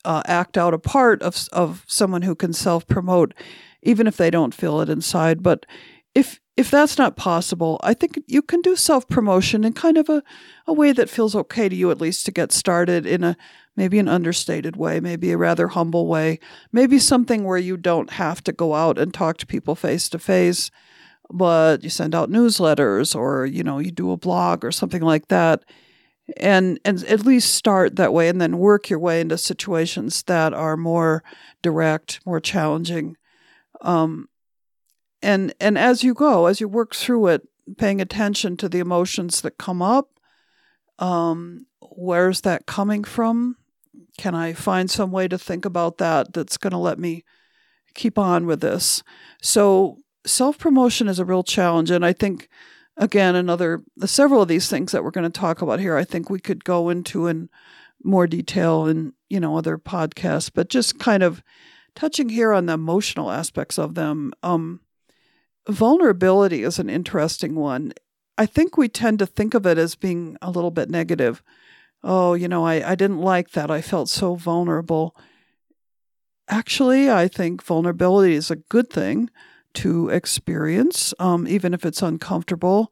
uh, 0.05 0.23
act 0.27 0.57
out 0.57 0.75
a 0.75 0.79
part 0.79 1.23
of 1.23 1.49
of 1.53 1.85
someone 1.87 2.23
who 2.23 2.35
can 2.35 2.53
self 2.53 2.87
promote, 2.87 3.35
even 3.83 4.07
if 4.07 4.17
they 4.17 4.31
don't 4.31 4.55
feel 4.55 4.81
it 4.81 4.89
inside. 4.89 5.43
But 5.43 5.67
if 6.15 6.41
if 6.57 6.71
that's 6.71 6.99
not 6.99 7.17
possible, 7.17 7.81
I 7.83 7.95
think 7.95 8.19
you 8.27 8.43
can 8.43 8.61
do 8.61 8.77
self 8.77 9.09
promotion 9.09 9.65
in 9.65 9.73
kind 9.73 9.97
of 9.97 10.09
a, 10.09 10.23
a 10.67 10.73
way 10.73 10.93
that 10.93 11.09
feels 11.09 11.35
okay 11.35 11.69
to 11.69 11.77
you, 11.77 11.91
at 11.91 12.01
least 12.01 12.27
to 12.27 12.33
get 12.33 12.53
started 12.53 13.07
in 13.07 13.25
a 13.25 13.37
maybe 13.77 13.99
an 13.99 14.09
understated 14.09 14.77
way, 14.77 15.01
maybe 15.01 15.33
a 15.33 15.39
rather 15.39 15.69
humble 15.69 16.07
way, 16.07 16.39
maybe 16.73 16.99
something 16.99 17.45
where 17.45 17.57
you 17.57 17.77
don't 17.77 18.11
have 18.11 18.43
to 18.45 18.53
go 18.53 18.75
out 18.75 18.99
and 18.99 19.15
talk 19.15 19.39
to 19.39 19.47
people 19.47 19.75
face 19.75 20.09
to 20.11 20.19
face, 20.19 20.71
but 21.31 21.83
you 21.83 21.89
send 21.91 22.15
out 22.15 22.31
newsletters 22.31 23.15
or 23.15 23.47
you 23.47 23.63
know 23.63 23.79
you 23.79 23.91
do 23.91 24.11
a 24.13 24.17
blog 24.17 24.65
or 24.65 24.73
something 24.73 25.03
like 25.03 25.29
that 25.29 25.65
and 26.37 26.79
and 26.85 27.05
at 27.05 27.25
least 27.25 27.55
start 27.55 27.97
that 27.97 28.13
way 28.13 28.29
and 28.29 28.41
then 28.41 28.59
work 28.59 28.91
your 28.91 28.99
way 28.99 29.21
into 29.21 29.39
situations 29.39 30.23
that 30.25 30.53
are 30.53 30.77
more 30.77 31.23
direct 31.63 32.21
more 32.27 32.41
challenging 32.41 33.17
um, 33.83 34.29
and 35.23 35.55
and 35.61 35.79
as 35.79 36.03
you 36.03 36.15
go 36.15 36.47
as 36.47 36.61
you 36.61 36.69
work 36.69 36.95
through 36.95 37.29
it 37.29 37.43
paying 37.77 38.01
attention 38.01 38.57
to 38.57 38.69
the 38.69 38.79
emotions 38.79 39.41
that 39.43 39.59
come 39.59 39.81
up 39.83 40.09
um, 40.99 41.67
where's 41.81 42.43
that 42.43 42.67
coming 42.67 43.05
from? 43.05 43.57
Can 44.19 44.35
i 44.35 44.53
find 44.53 44.91
some 44.91 45.13
way 45.13 45.29
to 45.29 45.39
think 45.39 45.65
about 45.65 45.99
that 45.99 46.33
that's 46.33 46.59
going 46.59 46.73
to 46.73 46.79
let 46.79 46.99
me 46.99 47.25
keep 47.95 48.19
on 48.19 48.47
with 48.47 48.61
this? 48.61 49.03
So 49.41 49.99
self 50.27 50.59
promotion 50.59 51.09
is 51.09 51.19
a 51.19 51.25
real 51.25 51.43
challenge 51.43 51.91
and 51.91 52.05
i 52.05 52.13
think 52.13 52.49
again, 53.01 53.35
another 53.35 53.83
the 53.97 54.07
several 54.07 54.43
of 54.43 54.49
these 54.49 54.69
things 54.69 54.93
that 54.93 55.03
we're 55.03 55.11
going 55.11 55.31
to 55.31 55.41
talk 55.41 55.63
about 55.63 55.81
here, 55.81 55.97
I 55.97 56.05
think 56.05 56.31
we 56.31 56.39
could 56.39 56.65
go 56.65 56.91
into 56.91 57.27
in 57.27 57.49
more 58.05 58.27
detail 58.27 58.87
in 58.87 59.15
you 59.29 59.41
know 59.41 59.57
other 59.57 59.79
podcasts, 59.79 60.51
but 60.55 60.69
just 60.69 61.01
kind 61.01 61.23
of 61.23 61.43
touching 62.01 62.31
here 62.31 62.51
on 62.55 62.65
the 62.65 62.73
emotional 62.73 63.31
aspects 63.31 63.79
of 63.79 63.95
them. 63.95 64.33
Um, 64.43 64.81
vulnerability 65.69 66.63
is 66.63 66.79
an 66.79 66.89
interesting 66.89 67.55
one. 67.55 67.93
I 68.39 68.47
think 68.47 68.79
we 68.79 68.89
tend 68.89 69.19
to 69.19 69.27
think 69.27 69.53
of 69.53 69.67
it 69.67 69.77
as 69.77 69.97
being 69.97 70.39
a 70.41 70.51
little 70.51 70.71
bit 70.71 70.89
negative. 70.89 71.43
Oh, 72.03 72.33
you 72.33 72.49
know, 72.49 72.65
I, 72.65 72.93
I 72.93 72.95
didn't 72.95 73.21
like 73.21 73.51
that. 73.51 73.71
I 73.71 73.83
felt 73.83 74.09
so 74.09 74.35
vulnerable. 74.35 75.15
Actually, 76.49 77.11
I 77.11 77.29
think 77.29 77.63
vulnerability 77.63 78.35
is 78.35 78.51
a 78.51 78.57
good 78.57 78.89
thing 78.89 79.29
to 79.75 80.09
experience, 80.09 81.13
um, 81.19 81.47
even 81.47 81.75
if 81.75 81.85
it's 81.85 82.01
uncomfortable. 82.01 82.91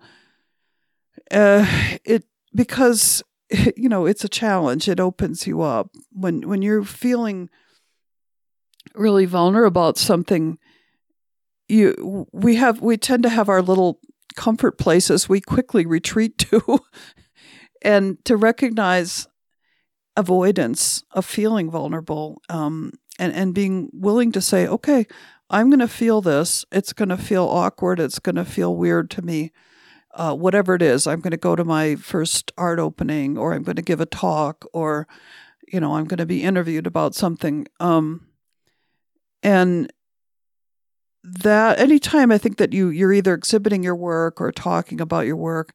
Uh, 1.30 1.66
it 2.04 2.24
because 2.54 3.22
you 3.74 3.88
know 3.88 4.04
it's 4.04 4.22
a 4.22 4.28
challenge. 4.28 4.86
It 4.86 5.00
opens 5.00 5.46
you 5.46 5.62
up 5.62 5.90
when 6.12 6.46
when 6.46 6.60
you're 6.60 6.84
feeling 6.84 7.48
really 8.94 9.24
vulnerable 9.24 9.68
about 9.68 9.98
something. 9.98 10.58
You 11.68 12.26
we 12.32 12.56
have 12.56 12.80
we 12.80 12.96
tend 12.96 13.22
to 13.24 13.28
have 13.28 13.48
our 13.48 13.62
little 13.62 14.00
comfort 14.36 14.78
places 14.78 15.28
we 15.28 15.40
quickly 15.40 15.84
retreat 15.84 16.38
to, 16.38 16.80
and 17.82 18.24
to 18.24 18.36
recognize 18.36 19.28
avoidance 20.16 21.04
of 21.12 21.24
feeling 21.24 21.70
vulnerable 21.70 22.42
um, 22.48 22.92
and 23.18 23.32
and 23.32 23.54
being 23.54 23.90
willing 23.92 24.32
to 24.32 24.40
say, 24.40 24.66
okay, 24.66 25.06
I'm 25.50 25.70
going 25.70 25.80
to 25.80 25.88
feel 25.88 26.20
this. 26.20 26.64
It's 26.72 26.92
going 26.92 27.08
to 27.08 27.16
feel 27.16 27.44
awkward. 27.44 28.00
It's 28.00 28.18
going 28.18 28.36
to 28.36 28.44
feel 28.44 28.74
weird 28.74 29.10
to 29.12 29.22
me. 29.22 29.52
Uh, 30.14 30.34
whatever 30.34 30.74
it 30.74 30.82
is, 30.82 31.06
I'm 31.06 31.20
going 31.20 31.32
to 31.32 31.36
go 31.36 31.54
to 31.54 31.64
my 31.64 31.94
first 31.94 32.50
art 32.58 32.78
opening, 32.78 33.38
or 33.38 33.52
I'm 33.52 33.62
going 33.62 33.76
to 33.76 33.82
give 33.82 34.00
a 34.00 34.06
talk, 34.06 34.64
or 34.72 35.06
you 35.70 35.80
know, 35.80 35.96
I'm 35.96 36.06
going 36.06 36.18
to 36.18 36.26
be 36.26 36.42
interviewed 36.42 36.86
about 36.86 37.14
something. 37.14 37.66
Um, 37.78 38.27
and 39.42 39.92
that 41.22 41.78
anytime 41.78 42.32
I 42.32 42.38
think 42.38 42.56
that 42.58 42.72
you 42.72 42.88
you're 42.88 43.12
either 43.12 43.34
exhibiting 43.34 43.82
your 43.82 43.96
work 43.96 44.40
or 44.40 44.52
talking 44.52 45.00
about 45.00 45.26
your 45.26 45.36
work, 45.36 45.74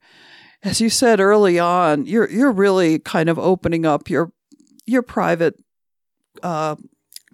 as 0.64 0.82
you 0.82 0.90
said 0.90 1.20
early 1.20 1.60
on, 1.60 2.06
you're 2.06 2.30
you're 2.30 2.52
really 2.52 3.00
kind 3.00 3.30
of 3.30 3.38
opening 3.38 3.86
up 3.86 4.10
your 4.10 4.32
your 4.86 5.02
private 5.02 5.56
uh, 6.42 6.76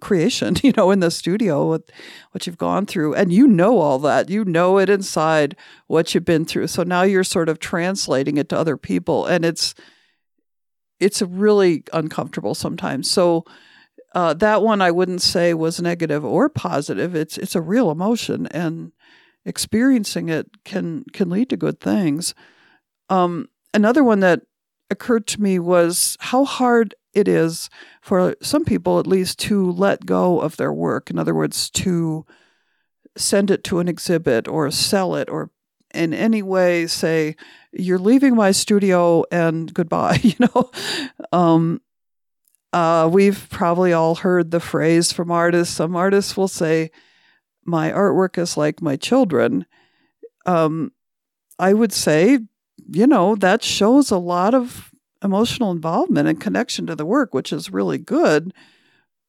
creation, 0.00 0.56
you 0.62 0.72
know, 0.76 0.90
in 0.90 1.00
the 1.00 1.10
studio 1.10 1.70
with 1.70 1.90
what 2.32 2.46
you've 2.46 2.58
gone 2.58 2.86
through. 2.86 3.14
And 3.14 3.32
you 3.32 3.46
know 3.46 3.78
all 3.78 3.98
that. 4.00 4.30
You 4.30 4.44
know 4.44 4.78
it 4.78 4.90
inside 4.90 5.56
what 5.86 6.14
you've 6.14 6.24
been 6.24 6.44
through. 6.44 6.66
So 6.68 6.82
now 6.82 7.02
you're 7.02 7.24
sort 7.24 7.48
of 7.48 7.58
translating 7.58 8.36
it 8.36 8.48
to 8.48 8.58
other 8.58 8.76
people. 8.76 9.26
And 9.26 9.44
it's 9.44 9.74
it's 10.98 11.22
really 11.22 11.84
uncomfortable 11.92 12.54
sometimes. 12.54 13.10
So 13.10 13.44
uh, 14.12 14.34
that 14.34 14.62
one 14.62 14.82
I 14.82 14.90
wouldn't 14.90 15.22
say 15.22 15.54
was 15.54 15.80
negative 15.80 16.24
or 16.24 16.48
positive. 16.48 17.14
It's 17.14 17.38
it's 17.38 17.54
a 17.54 17.60
real 17.60 17.90
emotion 17.90 18.46
and 18.48 18.92
experiencing 19.44 20.28
it 20.28 20.64
can 20.64 21.04
can 21.12 21.30
lead 21.30 21.50
to 21.50 21.56
good 21.56 21.80
things. 21.80 22.34
Um, 23.08 23.48
another 23.72 24.02
one 24.02 24.20
that 24.20 24.42
occurred 24.90 25.26
to 25.28 25.40
me 25.40 25.58
was 25.58 26.16
how 26.20 26.44
hard 26.44 26.94
it 27.12 27.28
is 27.28 27.70
for 28.02 28.36
some 28.42 28.64
people 28.64 28.98
at 28.98 29.06
least 29.06 29.38
to 29.38 29.70
let 29.70 30.06
go 30.06 30.40
of 30.40 30.56
their 30.56 30.72
work. 30.72 31.10
In 31.10 31.18
other 31.18 31.34
words, 31.34 31.70
to 31.70 32.26
send 33.16 33.50
it 33.50 33.64
to 33.64 33.78
an 33.78 33.88
exhibit 33.88 34.48
or 34.48 34.70
sell 34.70 35.14
it 35.14 35.28
or 35.28 35.50
in 35.92 36.14
any 36.14 36.42
way 36.42 36.86
say, 36.86 37.36
you're 37.72 37.98
leaving 37.98 38.34
my 38.34 38.52
studio 38.52 39.24
and 39.30 39.72
goodbye, 39.74 40.18
you 40.22 40.34
know? 40.38 40.70
Um, 41.32 41.80
Uh, 42.72 43.08
we've 43.12 43.48
probably 43.50 43.92
all 43.92 44.14
heard 44.16 44.50
the 44.50 44.60
phrase 44.60 45.12
from 45.12 45.30
artists. 45.30 45.74
Some 45.74 45.96
artists 45.96 46.36
will 46.36 46.48
say, 46.48 46.90
My 47.64 47.90
artwork 47.90 48.38
is 48.38 48.56
like 48.56 48.80
my 48.80 48.96
children. 48.96 49.66
Um, 50.46 50.92
I 51.58 51.74
would 51.74 51.92
say, 51.92 52.38
you 52.88 53.06
know, 53.06 53.34
that 53.36 53.62
shows 53.62 54.10
a 54.10 54.18
lot 54.18 54.54
of 54.54 54.90
emotional 55.22 55.70
involvement 55.70 56.28
and 56.28 56.40
connection 56.40 56.86
to 56.86 56.96
the 56.96 57.04
work, 57.04 57.34
which 57.34 57.52
is 57.52 57.70
really 57.70 57.98
good. 57.98 58.54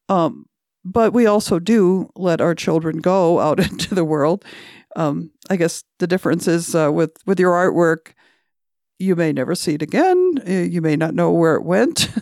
Um, 0.07 0.45
but 0.83 1.13
we 1.13 1.25
also 1.25 1.59
do 1.59 2.09
let 2.15 2.41
our 2.41 2.55
children 2.55 2.99
go 2.99 3.39
out 3.39 3.59
into 3.71 3.93
the 3.95 4.05
world. 4.05 4.45
Um, 4.95 5.31
I 5.49 5.55
guess 5.55 5.83
the 5.99 6.07
difference 6.07 6.47
is 6.47 6.75
uh, 6.75 6.91
with 6.91 7.11
with 7.25 7.39
your 7.39 7.53
artwork, 7.53 8.13
you 8.99 9.15
may 9.15 9.31
never 9.31 9.55
see 9.55 9.73
it 9.75 9.81
again. 9.81 10.41
You 10.45 10.81
may 10.81 10.95
not 10.95 11.15
know 11.15 11.31
where 11.31 11.55
it 11.55 11.63
went. 11.63 12.09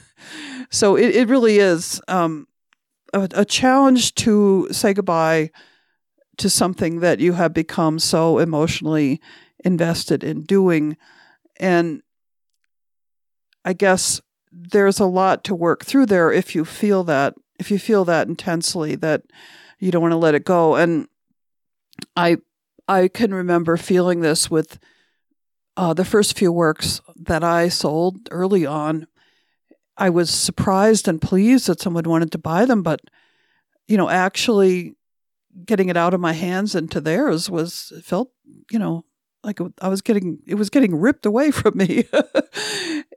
so 0.70 0.96
it, 0.96 1.16
it 1.16 1.28
really 1.28 1.58
is 1.58 2.02
um, 2.08 2.48
a, 3.14 3.28
a 3.34 3.46
challenge 3.46 4.16
to 4.16 4.68
say 4.72 4.94
goodbye 4.94 5.50
to 6.38 6.50
something 6.50 7.00
that 7.02 7.20
you 7.20 7.34
have 7.34 7.54
become 7.54 8.00
so 8.00 8.40
emotionally 8.40 9.20
invested 9.64 10.24
in 10.24 10.42
doing. 10.42 10.96
And 11.60 12.02
I 13.66 13.74
guess 13.74 14.22
there's 14.52 15.00
a 15.00 15.06
lot 15.06 15.44
to 15.46 15.56
work 15.56 15.86
through 15.86 16.06
there 16.06 16.32
if 16.32 16.56
you 16.56 16.66
feel 16.66 17.04
that 17.04 17.36
if 17.60 17.70
you 17.70 17.78
feel 17.78 18.06
that 18.06 18.28
intensely 18.28 18.96
that 18.96 19.24
you 19.80 19.92
don't 19.92 20.02
want 20.02 20.12
to 20.12 20.18
let 20.18 20.34
it 20.34 20.44
go 20.44 20.76
and 20.76 21.08
i 22.16 22.36
i 22.88 23.08
can 23.08 23.32
remember 23.32 23.78
feeling 23.78 24.22
this 24.22 24.50
with 24.50 24.80
uh, 25.78 25.94
the 25.94 26.04
first 26.04 26.36
few 26.36 26.52
works 26.52 27.00
that 27.16 27.44
i 27.44 27.70
sold 27.70 28.28
early 28.32 28.66
on 28.66 29.06
i 30.00 30.10
was 30.10 30.30
surprised 30.30 31.08
and 31.08 31.22
pleased 31.22 31.68
that 31.68 31.82
someone 31.82 32.04
wanted 32.06 32.32
to 32.32 32.38
buy 32.38 32.66
them 32.66 32.82
but 32.82 33.02
you 33.88 33.98
know 33.98 34.10
actually 34.10 34.96
getting 35.66 35.90
it 35.90 35.98
out 35.98 36.14
of 36.14 36.20
my 36.20 36.34
hands 36.34 36.74
into 36.76 37.00
theirs 37.00 37.50
was 37.50 37.94
felt 38.04 38.32
you 38.72 38.80
know 38.80 39.06
like 39.44 39.60
I 39.82 39.88
was 39.88 40.02
getting 40.02 40.40
it 40.46 40.56
was 40.56 40.70
getting 40.70 40.96
ripped 40.96 41.26
away 41.26 41.52
from 41.60 41.78
me. 41.78 42.06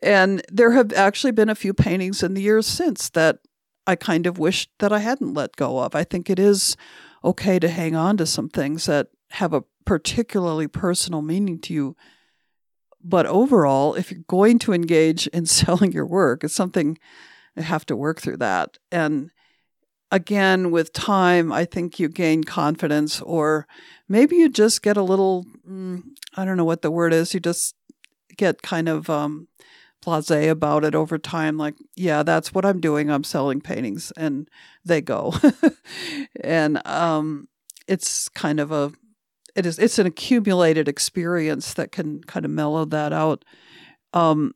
and 0.03 0.43
there 0.51 0.73
have 0.73 0.93
actually 0.93 1.33
been 1.33 1.49
a 1.49 1.55
few 1.55 1.75
paintings 1.75 2.23
in 2.23 2.35
the 2.35 2.43
years 2.43 2.67
since 2.67 3.11
that 3.11 3.39
I 3.87 3.97
kind 3.97 4.27
of 4.27 4.39
wished 4.39 4.71
that 4.79 4.93
I 4.93 5.01
hadn't 5.01 5.35
let 5.35 5.57
go 5.57 5.81
of. 5.81 5.95
I 5.95 6.05
think 6.05 6.31
it 6.31 6.39
is 6.39 6.77
okay 7.25 7.59
to 7.59 7.69
hang 7.69 7.97
on 7.97 8.17
to 8.19 8.27
some 8.27 8.49
things 8.49 8.87
that 8.87 9.09
have 9.31 9.53
a 9.53 9.65
particularly 9.85 10.69
personal 10.69 11.23
meaning 11.23 11.59
to 11.61 11.75
you. 11.75 11.97
But 13.05 13.27
overall, 13.27 13.95
if 13.95 14.11
you're 14.11 14.25
going 14.29 14.59
to 14.61 14.73
engage 14.73 15.27
in 15.29 15.47
selling 15.61 15.93
your 15.93 16.07
work, 16.07 16.45
it's 16.45 16.55
something 16.55 16.99
you 17.57 17.63
have 17.63 17.87
to 17.87 17.97
work 17.97 18.21
through 18.21 18.39
that. 18.39 18.79
And 18.91 19.31
again, 20.11 20.71
with 20.71 20.93
time, 20.93 21.53
I 21.53 21.65
think 21.65 21.99
you 21.99 22.09
gain 22.09 22.45
confidence, 22.45 23.21
or 23.21 23.67
maybe 24.09 24.37
you 24.37 24.49
just 24.49 24.83
get 24.83 24.97
a 24.97 25.03
little, 25.03 25.45
mm, 25.69 26.03
I 26.37 26.45
don't 26.45 26.57
know 26.57 26.65
what 26.65 26.83
the 26.83 26.91
word 26.91 27.13
is, 27.13 27.35
you 27.35 27.41
just 27.41 27.75
get 28.37 28.63
kind 28.63 28.89
of 28.89 29.11
um, 29.11 29.49
blase 30.03 30.31
about 30.31 30.85
it 30.85 30.95
over 30.95 31.17
time 31.17 31.57
like 31.57 31.75
yeah 31.95 32.23
that's 32.23 32.53
what 32.53 32.65
i'm 32.65 32.81
doing 32.81 33.11
i'm 33.11 33.25
selling 33.25 33.61
paintings 33.61 34.13
and 34.17 34.49
they 34.85 35.01
go 35.01 35.33
and 36.43 36.85
um, 36.87 37.49
it's 37.87 38.29
kind 38.31 38.61
of 38.61 38.73
a 38.73 38.93
it 39.55 39.67
is 39.67 39.79
it's 39.79 39.99
an 39.99 40.07
accumulated 40.07 40.89
experience 40.89 41.75
that 41.75 41.93
can 41.93 42.23
kind 42.25 42.45
of 42.45 42.51
mellow 42.51 42.85
that 42.85 43.13
out. 43.13 43.45
Um, 44.13 44.55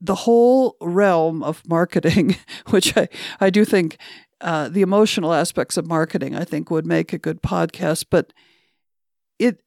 the 0.00 0.14
whole 0.14 0.76
realm 0.80 1.42
of 1.42 1.66
marketing 1.66 2.36
which 2.68 2.94
i 2.98 3.08
i 3.40 3.48
do 3.48 3.64
think 3.64 3.96
uh, 4.42 4.68
the 4.68 4.82
emotional 4.82 5.32
aspects 5.32 5.78
of 5.78 5.86
marketing 5.86 6.36
i 6.36 6.44
think 6.44 6.70
would 6.70 6.84
make 6.84 7.14
a 7.14 7.18
good 7.18 7.40
podcast 7.42 8.04
but 8.10 8.34
it 9.38 9.62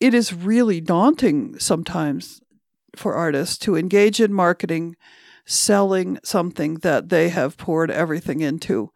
it 0.00 0.14
is 0.14 0.32
really 0.32 0.80
daunting 0.80 1.58
sometimes 1.58 2.40
for 2.96 3.14
artists 3.14 3.58
to 3.58 3.76
engage 3.76 4.20
in 4.20 4.32
marketing, 4.32 4.96
selling 5.46 6.18
something 6.24 6.74
that 6.76 7.08
they 7.08 7.28
have 7.28 7.56
poured 7.56 7.90
everything 7.90 8.40
into 8.40 8.90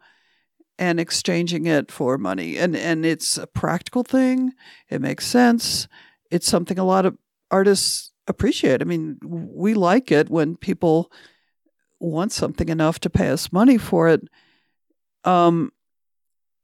and 0.79 0.99
exchanging 0.99 1.67
it 1.67 1.91
for 1.91 2.17
money. 2.17 2.57
And 2.57 2.75
and 2.75 3.05
it's 3.05 3.37
a 3.37 3.45
practical 3.45 4.03
thing. 4.03 4.53
It 4.89 5.01
makes 5.01 5.27
sense. 5.27 5.87
It's 6.31 6.47
something 6.47 6.79
a 6.79 6.85
lot 6.85 7.05
of 7.05 7.17
artists 7.51 8.11
appreciate. 8.27 8.81
I 8.81 8.85
mean, 8.85 9.19
we 9.21 9.73
like 9.73 10.11
it 10.11 10.29
when 10.29 10.55
people 10.55 11.11
want 11.99 12.31
something 12.31 12.69
enough 12.69 12.99
to 13.01 13.09
pay 13.09 13.29
us 13.29 13.51
money 13.51 13.77
for 13.77 14.07
it. 14.07 14.21
Um, 15.25 15.71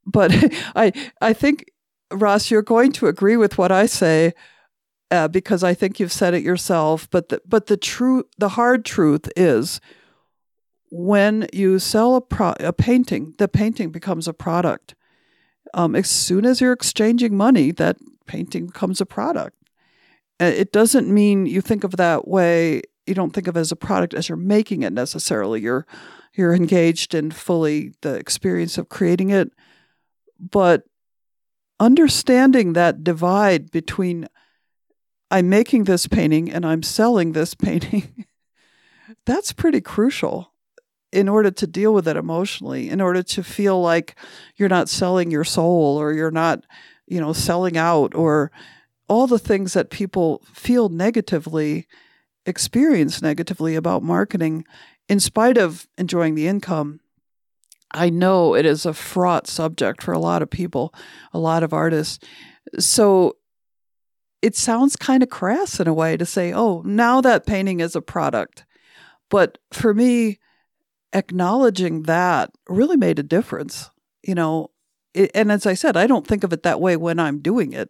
but 0.06 0.32
I 0.76 0.94
I 1.22 1.34
think 1.34 1.66
Ross, 2.12 2.50
you're 2.50 2.62
going 2.62 2.94
to 2.94 3.08
agree 3.08 3.36
with 3.36 3.58
what 3.58 3.72
I 3.72 3.86
say 3.86 4.34
uh, 5.12 5.28
because 5.28 5.64
I 5.64 5.74
think 5.74 6.00
you've 6.00 6.12
said 6.12 6.34
it 6.34 6.44
yourself. 6.44 7.10
But 7.10 7.30
the, 7.30 7.42
but 7.46 7.66
the 7.66 7.78
true, 7.78 8.26
the 8.38 8.50
hard 8.50 8.86
truth 8.86 9.30
is, 9.36 9.82
when 10.90 11.48
you 11.52 11.80
sell 11.80 12.16
a 12.16 12.22
pro- 12.22 12.56
a 12.60 12.74
painting, 12.74 13.34
the 13.38 13.48
painting 13.48 13.92
becomes 13.92 14.28
a 14.28 14.34
product. 14.34 14.96
Um, 15.74 15.96
as 15.96 16.10
soon 16.10 16.46
as 16.46 16.62
you're 16.62 16.72
exchanging 16.72 17.36
money, 17.36 17.72
that 17.72 17.98
painting 18.28 18.68
becomes 18.68 19.02
a 19.02 19.06
product. 19.06 19.58
Uh, 20.40 20.46
it 20.46 20.72
doesn't 20.72 21.08
mean 21.08 21.46
you 21.46 21.62
think 21.62 21.84
of 21.84 21.98
that 21.98 22.28
way. 22.28 22.82
You 23.06 23.14
don't 23.14 23.32
think 23.32 23.48
of 23.48 23.58
it 23.58 23.62
as 23.62 23.72
a 23.72 23.76
product 23.76 24.14
as 24.14 24.30
you're 24.30 24.38
making 24.38 24.84
it 24.84 24.94
necessarily. 24.94 25.62
You're 25.62 25.86
you're 26.34 26.54
engaged 26.54 27.14
in 27.14 27.32
fully 27.32 27.94
the 28.02 28.16
experience 28.16 28.78
of 28.78 28.90
creating 28.90 29.30
it, 29.30 29.52
but 30.40 30.84
understanding 31.80 32.74
that 32.74 33.04
divide 33.04 33.72
between 33.72 34.28
I'm 35.32 35.50
making 35.50 35.86
this 35.86 36.08
painting 36.08 36.52
and 36.52 36.66
I'm 36.66 36.84
selling 36.84 37.32
this 37.32 37.56
painting. 37.56 38.26
That's 39.26 39.54
pretty 39.54 39.82
crucial 39.82 40.55
in 41.16 41.30
order 41.30 41.50
to 41.50 41.66
deal 41.66 41.94
with 41.94 42.10
it 42.10 42.18
emotionally, 42.18 42.90
in 42.90 43.00
order 43.00 43.24
to 43.24 43.42
feel 43.42 43.82
like 43.82 44.18
you're 44.58 44.68
not 44.68 44.90
selling 44.90 45.32
your 45.32 45.46
soul 45.46 45.98
or 45.98 46.12
you're 46.12 46.30
not, 46.30 46.66
you 47.08 47.22
know, 47.22 47.32
selling 47.32 47.78
out 47.78 48.14
or 48.14 48.52
all 49.08 49.26
the 49.26 49.40
things 49.40 49.72
that 49.72 49.90
people 49.90 50.42
feel 50.54 50.90
negatively, 50.90 51.88
experience 52.46 53.22
negatively 53.22 53.76
about 53.76 54.04
marketing, 54.04 54.66
in 55.08 55.22
spite 55.22 55.58
of 55.58 55.88
enjoying 55.98 56.36
the 56.36 56.48
income. 56.48 57.00
I 57.92 58.10
know 58.10 58.54
it 58.54 58.66
is 58.66 58.86
a 58.86 58.94
fraught 58.94 59.48
subject 59.48 60.04
for 60.04 60.12
a 60.12 60.20
lot 60.20 60.42
of 60.42 60.50
people, 60.50 60.94
a 61.32 61.40
lot 61.40 61.64
of 61.64 61.72
artists. 61.72 62.20
So 62.78 63.38
it 64.42 64.58
sounds 64.58 64.98
kind 64.98 65.24
of 65.24 65.30
crass 65.30 65.80
in 65.80 65.88
a 65.88 65.94
way 65.94 66.18
to 66.18 66.26
say, 66.26 66.52
oh, 66.52 66.82
now 66.84 67.22
that 67.22 67.46
painting 67.46 67.80
is 67.80 67.96
a 67.96 68.02
product. 68.02 68.66
But 69.30 69.60
for 69.72 69.94
me, 69.94 70.40
acknowledging 71.16 72.04
that 72.04 72.52
really 72.68 72.98
made 72.98 73.18
a 73.18 73.24
difference. 73.24 73.90
You 74.22 74.36
know, 74.36 74.72
it, 75.14 75.32
and 75.34 75.52
as 75.52 75.66
I 75.66 75.74
said, 75.74 75.98
I 75.98 76.08
don't 76.08 76.28
think 76.28 76.44
of 76.44 76.54
it 76.54 76.64
that 76.64 76.82
way 76.82 76.98
when 76.98 77.20
I'm 77.20 77.40
doing 77.40 77.74
it, 77.74 77.90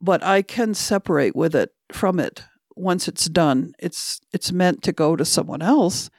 but 0.00 0.22
I 0.24 0.42
can 0.42 0.74
separate 0.74 1.36
with 1.36 1.54
it 1.54 1.70
from 1.92 2.18
it 2.18 2.42
once 2.74 3.06
it's 3.06 3.26
done. 3.26 3.74
It's 3.78 4.20
it's 4.32 4.50
meant 4.50 4.82
to 4.84 4.92
go 4.92 5.14
to 5.14 5.24
someone 5.24 5.62
else, 5.62 6.10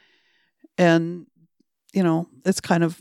and 0.78 1.26
you 1.92 2.02
know, 2.02 2.28
it's 2.44 2.60
kind 2.60 2.84
of 2.84 3.00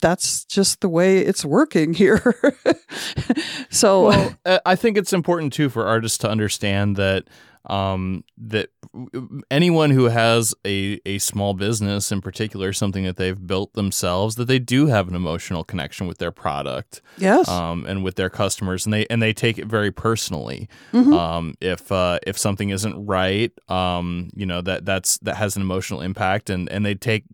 that's 0.00 0.44
just 0.44 0.80
the 0.80 0.88
way 0.88 1.18
it's 1.18 1.44
working 1.44 1.94
here. 1.94 2.34
so 3.70 4.08
well, 4.08 4.60
I 4.66 4.74
think 4.74 4.96
it's 4.96 5.12
important 5.12 5.52
too 5.52 5.68
for 5.68 5.86
artists 5.86 6.18
to 6.18 6.30
understand 6.30 6.96
that 6.96 7.24
um, 7.68 8.24
that 8.38 8.70
anyone 9.50 9.90
who 9.90 10.06
has 10.06 10.54
a, 10.64 11.00
a 11.04 11.18
small 11.18 11.54
business 11.54 12.10
in 12.10 12.20
particular, 12.20 12.72
something 12.72 13.04
that 13.04 13.16
they've 13.16 13.46
built 13.46 13.74
themselves, 13.74 14.36
that 14.36 14.46
they 14.46 14.58
do 14.58 14.86
have 14.86 15.08
an 15.08 15.14
emotional 15.14 15.64
connection 15.64 16.06
with 16.06 16.18
their 16.18 16.30
product, 16.30 17.02
yes, 17.18 17.48
um, 17.48 17.84
and 17.86 18.02
with 18.02 18.16
their 18.16 18.30
customers, 18.30 18.86
and 18.86 18.92
they 18.92 19.06
and 19.06 19.20
they 19.20 19.32
take 19.32 19.58
it 19.58 19.66
very 19.66 19.90
personally. 19.90 20.68
Mm-hmm. 20.92 21.12
Um, 21.12 21.54
if 21.60 21.92
uh, 21.92 22.18
if 22.26 22.38
something 22.38 22.70
isn't 22.70 23.06
right, 23.06 23.52
um, 23.68 24.30
you 24.34 24.46
know 24.46 24.62
that 24.62 24.84
that's 24.84 25.18
that 25.18 25.36
has 25.36 25.56
an 25.56 25.62
emotional 25.62 26.00
impact, 26.00 26.48
and 26.48 26.68
and 26.70 26.86
they 26.86 26.94
take 26.94 27.24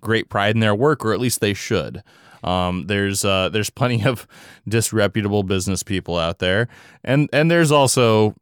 great 0.00 0.28
pride 0.28 0.54
in 0.54 0.60
their 0.60 0.74
work, 0.74 1.04
or 1.04 1.12
at 1.12 1.20
least 1.20 1.40
they 1.40 1.54
should. 1.54 2.02
Um, 2.42 2.86
there's 2.86 3.24
uh, 3.24 3.48
there's 3.48 3.70
plenty 3.70 4.04
of 4.04 4.26
disreputable 4.68 5.42
business 5.42 5.82
people 5.82 6.16
out 6.16 6.38
there, 6.38 6.68
and 7.04 7.28
and 7.32 7.50
there's 7.50 7.72
also 7.72 8.34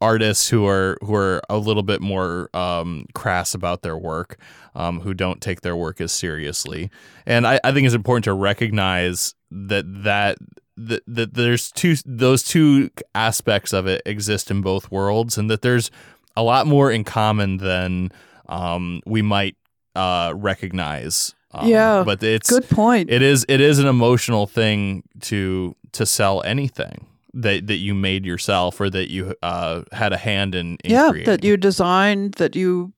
artists 0.00 0.48
who 0.48 0.66
are 0.66 0.96
who 1.02 1.14
are 1.14 1.40
a 1.48 1.58
little 1.58 1.82
bit 1.82 2.00
more 2.00 2.48
um, 2.54 3.06
crass 3.14 3.54
about 3.54 3.82
their 3.82 3.96
work, 3.98 4.38
um, 4.74 5.00
who 5.00 5.14
don't 5.14 5.40
take 5.40 5.60
their 5.62 5.76
work 5.76 6.00
as 6.00 6.12
seriously. 6.12 6.90
And 7.26 7.46
I, 7.46 7.60
I 7.64 7.72
think 7.72 7.86
it's 7.86 7.94
important 7.94 8.24
to 8.24 8.32
recognize 8.32 9.34
that 9.50 9.84
that 10.04 10.38
that, 10.76 11.02
that 11.06 11.34
there's 11.34 11.72
two 11.72 11.96
those 12.06 12.42
two 12.44 12.90
aspects 13.14 13.72
of 13.72 13.86
it 13.86 14.02
exist 14.06 14.50
in 14.50 14.60
both 14.62 14.90
worlds, 14.90 15.36
and 15.38 15.50
that 15.50 15.62
there's 15.62 15.90
a 16.36 16.42
lot 16.42 16.66
more 16.66 16.90
in 16.90 17.02
common 17.04 17.56
than 17.56 18.10
um, 18.48 19.00
we 19.06 19.22
might 19.22 19.56
uh, 19.96 20.32
recognize. 20.36 21.34
Um, 21.50 21.66
Yeah. 21.66 22.02
but 22.04 22.22
it's 22.22 22.50
Good 22.50 22.68
point. 22.68 23.10
it 23.10 23.22
is 23.22 23.44
it 23.48 23.60
is 23.60 23.78
an 23.78 23.86
emotional 23.86 24.46
thing 24.46 25.02
to 25.22 25.74
to 25.92 26.04
sell 26.06 26.42
anything 26.44 27.06
that 27.34 27.66
that 27.66 27.76
you 27.76 27.94
made 27.94 28.24
yourself 28.24 28.80
or 28.80 28.90
that 28.90 29.10
you 29.10 29.34
uh, 29.42 29.82
had 29.92 30.12
a 30.12 30.16
hand 30.16 30.54
in. 30.54 30.76
in 30.84 30.90
yeah, 30.90 31.10
creating. 31.10 31.32
that 31.32 31.44
you 31.44 31.56
designed, 31.56 32.34
that 32.34 32.56
you 32.56 32.92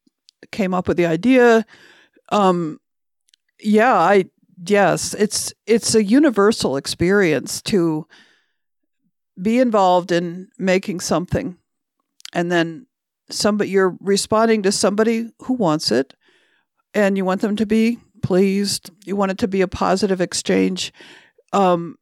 came 0.50 0.74
up 0.74 0.88
with 0.88 0.96
the 0.96 1.06
idea. 1.06 1.64
Um, 2.30 2.80
yeah, 3.60 3.94
I 3.94 4.26
yes, 4.66 5.14
it's 5.14 5.52
it's 5.66 5.94
a 5.94 6.04
universal 6.04 6.76
experience 6.76 7.62
to 7.62 8.06
be 9.40 9.58
involved 9.58 10.12
in 10.12 10.48
making 10.58 11.00
something, 11.00 11.56
and 12.32 12.50
then 12.50 12.86
somebody 13.30 13.70
you're 13.70 13.96
responding 14.00 14.62
to 14.62 14.72
somebody 14.72 15.30
who 15.42 15.54
wants 15.54 15.90
it, 15.90 16.14
and 16.94 17.16
you 17.16 17.24
want 17.24 17.40
them 17.40 17.56
to 17.56 17.66
be 17.66 17.98
pleased. 18.22 18.90
You 19.04 19.16
want 19.16 19.32
it 19.32 19.38
to 19.38 19.48
be 19.48 19.60
a 19.60 19.68
positive 19.68 20.20
exchange, 20.20 20.92
um, 21.52 21.96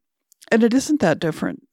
and 0.51 0.63
it 0.63 0.73
isn't 0.73 1.01
that 1.01 1.19
different. 1.19 1.63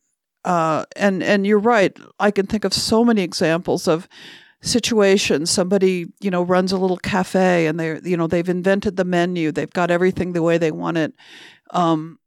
Uh, 0.47 0.85
and 0.95 1.25
and 1.25 1.45
you're 1.45 1.59
right. 1.59 1.99
I 2.21 2.31
can 2.31 2.47
think 2.47 2.65
of 2.65 2.73
so 2.73 3.05
many 3.05 3.23
examples 3.23 3.89
of 3.89 4.09
situations. 4.63 5.51
Somebody 5.51 6.07
you 6.21 6.31
know 6.31 6.43
runs 6.43 6.71
a 6.71 6.79
little 6.79 6.99
cafe, 6.99 7.67
and 7.67 7.81
they 7.81 8.01
you 8.05 8.17
know 8.17 8.29
they've 8.29 8.49
invented 8.49 8.97
the 8.97 9.05
menu. 9.05 9.51
They've 9.51 9.69
got 9.69 9.91
everything 9.91 10.33
the 10.33 10.43
way 10.43 10.57
they 10.57 10.71
want 10.71 10.99
it. 10.99 11.15
Um, 11.73 12.21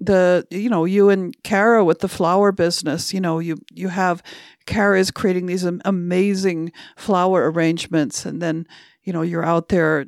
the 0.00 0.48
you 0.50 0.68
know 0.68 0.84
you 0.84 1.10
and 1.10 1.40
Kara 1.44 1.84
with 1.84 2.00
the 2.00 2.08
flower 2.08 2.50
business. 2.50 3.14
You 3.14 3.20
know 3.20 3.38
you 3.38 3.56
you 3.72 3.86
have 3.86 4.20
Kara 4.66 4.98
is 4.98 5.12
creating 5.12 5.46
these 5.46 5.64
amazing 5.64 6.72
flower 6.96 7.52
arrangements, 7.52 8.26
and 8.26 8.42
then 8.42 8.66
you 9.04 9.12
know 9.12 9.22
you're 9.22 9.46
out 9.46 9.68
there 9.68 10.06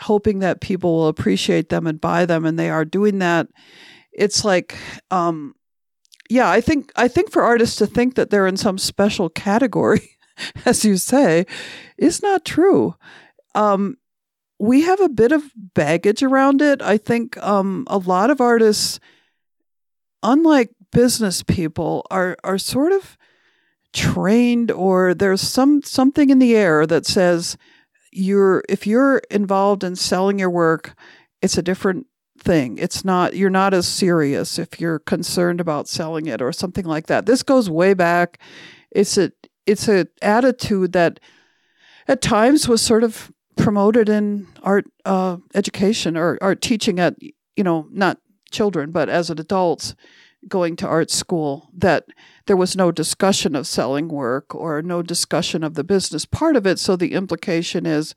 hoping 0.00 0.40
that 0.40 0.60
people 0.60 0.96
will 0.96 1.08
appreciate 1.08 1.68
them 1.68 1.86
and 1.86 2.00
buy 2.00 2.26
them, 2.26 2.44
and 2.44 2.58
they 2.58 2.68
are 2.68 2.84
doing 2.84 3.20
that. 3.20 3.46
It's 4.12 4.44
like 4.44 4.76
um, 5.12 5.54
yeah, 6.30 6.48
I 6.48 6.60
think 6.60 6.92
I 6.94 7.08
think 7.08 7.32
for 7.32 7.42
artists 7.42 7.76
to 7.76 7.86
think 7.86 8.14
that 8.14 8.30
they're 8.30 8.46
in 8.46 8.56
some 8.56 8.78
special 8.78 9.28
category, 9.28 10.16
as 10.64 10.84
you 10.84 10.96
say, 10.96 11.44
is 11.98 12.22
not 12.22 12.44
true. 12.44 12.94
Um, 13.56 13.96
we 14.60 14.82
have 14.82 15.00
a 15.00 15.08
bit 15.08 15.32
of 15.32 15.50
baggage 15.74 16.22
around 16.22 16.62
it. 16.62 16.80
I 16.82 16.98
think 16.98 17.36
um, 17.38 17.84
a 17.88 17.98
lot 17.98 18.30
of 18.30 18.40
artists, 18.40 19.00
unlike 20.22 20.70
business 20.92 21.42
people, 21.42 22.06
are 22.12 22.36
are 22.44 22.58
sort 22.58 22.92
of 22.92 23.18
trained, 23.92 24.70
or 24.70 25.14
there's 25.14 25.40
some 25.40 25.82
something 25.82 26.30
in 26.30 26.38
the 26.38 26.54
air 26.54 26.86
that 26.86 27.06
says 27.06 27.56
you're 28.12 28.62
if 28.68 28.86
you're 28.86 29.20
involved 29.32 29.82
in 29.82 29.96
selling 29.96 30.38
your 30.38 30.50
work, 30.50 30.94
it's 31.42 31.58
a 31.58 31.62
different 31.62 32.06
thing. 32.40 32.78
It's 32.78 33.04
not 33.04 33.36
you're 33.36 33.50
not 33.50 33.74
as 33.74 33.86
serious 33.86 34.58
if 34.58 34.80
you're 34.80 34.98
concerned 34.98 35.60
about 35.60 35.88
selling 35.88 36.26
it 36.26 36.42
or 36.42 36.52
something 36.52 36.84
like 36.84 37.06
that. 37.06 37.26
This 37.26 37.42
goes 37.42 37.70
way 37.70 37.94
back. 37.94 38.38
It's 38.90 39.16
a 39.18 39.32
it's 39.66 39.88
a 39.88 40.06
attitude 40.22 40.92
that 40.92 41.20
at 42.08 42.20
times 42.20 42.66
was 42.66 42.82
sort 42.82 43.04
of 43.04 43.30
promoted 43.56 44.08
in 44.08 44.48
art 44.62 44.86
uh, 45.04 45.36
education 45.54 46.16
or 46.16 46.38
art 46.40 46.60
teaching 46.60 46.98
at 46.98 47.14
you 47.56 47.64
know 47.64 47.86
not 47.90 48.18
children 48.50 48.90
but 48.90 49.08
as 49.08 49.30
adults 49.30 49.94
going 50.48 50.74
to 50.74 50.88
art 50.88 51.10
school 51.10 51.68
that 51.76 52.06
there 52.46 52.56
was 52.56 52.74
no 52.74 52.90
discussion 52.90 53.54
of 53.54 53.66
selling 53.66 54.08
work 54.08 54.54
or 54.54 54.80
no 54.80 55.02
discussion 55.02 55.62
of 55.62 55.74
the 55.74 55.84
business 55.84 56.24
part 56.24 56.56
of 56.56 56.66
it 56.66 56.78
so 56.78 56.96
the 56.96 57.12
implication 57.12 57.84
is 57.84 58.14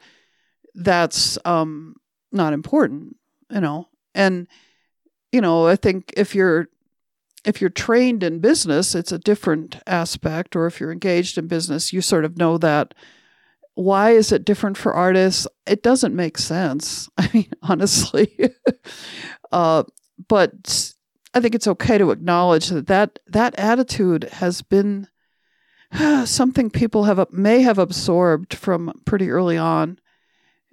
that's 0.73 1.37
um, 1.45 1.95
not 2.31 2.53
important 2.53 3.17
you 3.51 3.59
know 3.59 3.87
and 4.13 4.47
you 5.31 5.41
know 5.41 5.67
i 5.67 5.75
think 5.75 6.13
if 6.15 6.35
you're 6.35 6.67
if 7.45 7.59
you're 7.59 7.69
trained 7.69 8.23
in 8.23 8.39
business 8.39 8.95
it's 8.95 9.11
a 9.11 9.19
different 9.19 9.77
aspect. 9.85 10.55
Or 10.55 10.65
if 10.65 10.79
you're 10.79 10.91
engaged 10.91 11.37
in 11.37 11.47
business 11.47 11.93
you 11.93 12.01
sort 12.01 12.25
of 12.25 12.37
know 12.37 12.57
that 12.57 12.93
why 13.75 14.11
is 14.11 14.31
it 14.31 14.45
different 14.45 14.77
for 14.77 14.93
artists? 14.93 15.47
It 15.65 15.81
doesn't 15.81 16.15
make 16.15 16.37
sense. 16.37 17.09
I 17.17 17.29
mean 17.33 17.51
honestly. 17.61 18.37
Uh, 19.51 19.83
but 20.27 20.95
i 21.35 21.39
think 21.39 21.53
it's 21.53 21.67
okay 21.67 21.99
to 21.99 22.09
acknowledge 22.09 22.69
that 22.69 22.87
that, 22.87 23.19
that 23.27 23.53
attitude 23.59 24.23
has 24.25 24.63
been 24.63 25.07
something 26.25 26.69
people 26.69 27.03
have 27.03 27.25
may 27.31 27.61
have 27.61 27.77
absorbed 27.77 28.53
from 28.53 28.91
pretty 29.05 29.29
early 29.29 29.57
on. 29.57 29.99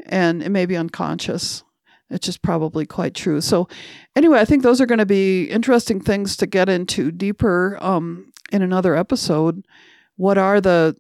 And 0.07 0.43
it 0.43 0.49
may 0.49 0.65
be 0.65 0.77
unconscious 0.77 1.63
it's 2.11 2.27
just 2.27 2.43
probably 2.43 2.87
quite 2.87 3.15
true. 3.15 3.41
So, 3.41 3.69
anyway, 4.17 4.41
I 4.41 4.45
think 4.45 4.63
those 4.63 4.81
are 4.81 4.87
going 4.87 4.99
to 4.99 5.07
be 5.07 5.45
interesting 5.45 6.01
things 6.01 6.37
to 6.39 6.47
get 6.47 6.69
into 6.69 7.11
deeper 7.13 7.79
um, 7.81 8.33
in 8.51 8.63
another 8.63 8.97
episode. 8.97 9.65
What 10.17 10.37
are 10.37 10.61
the 10.61 10.97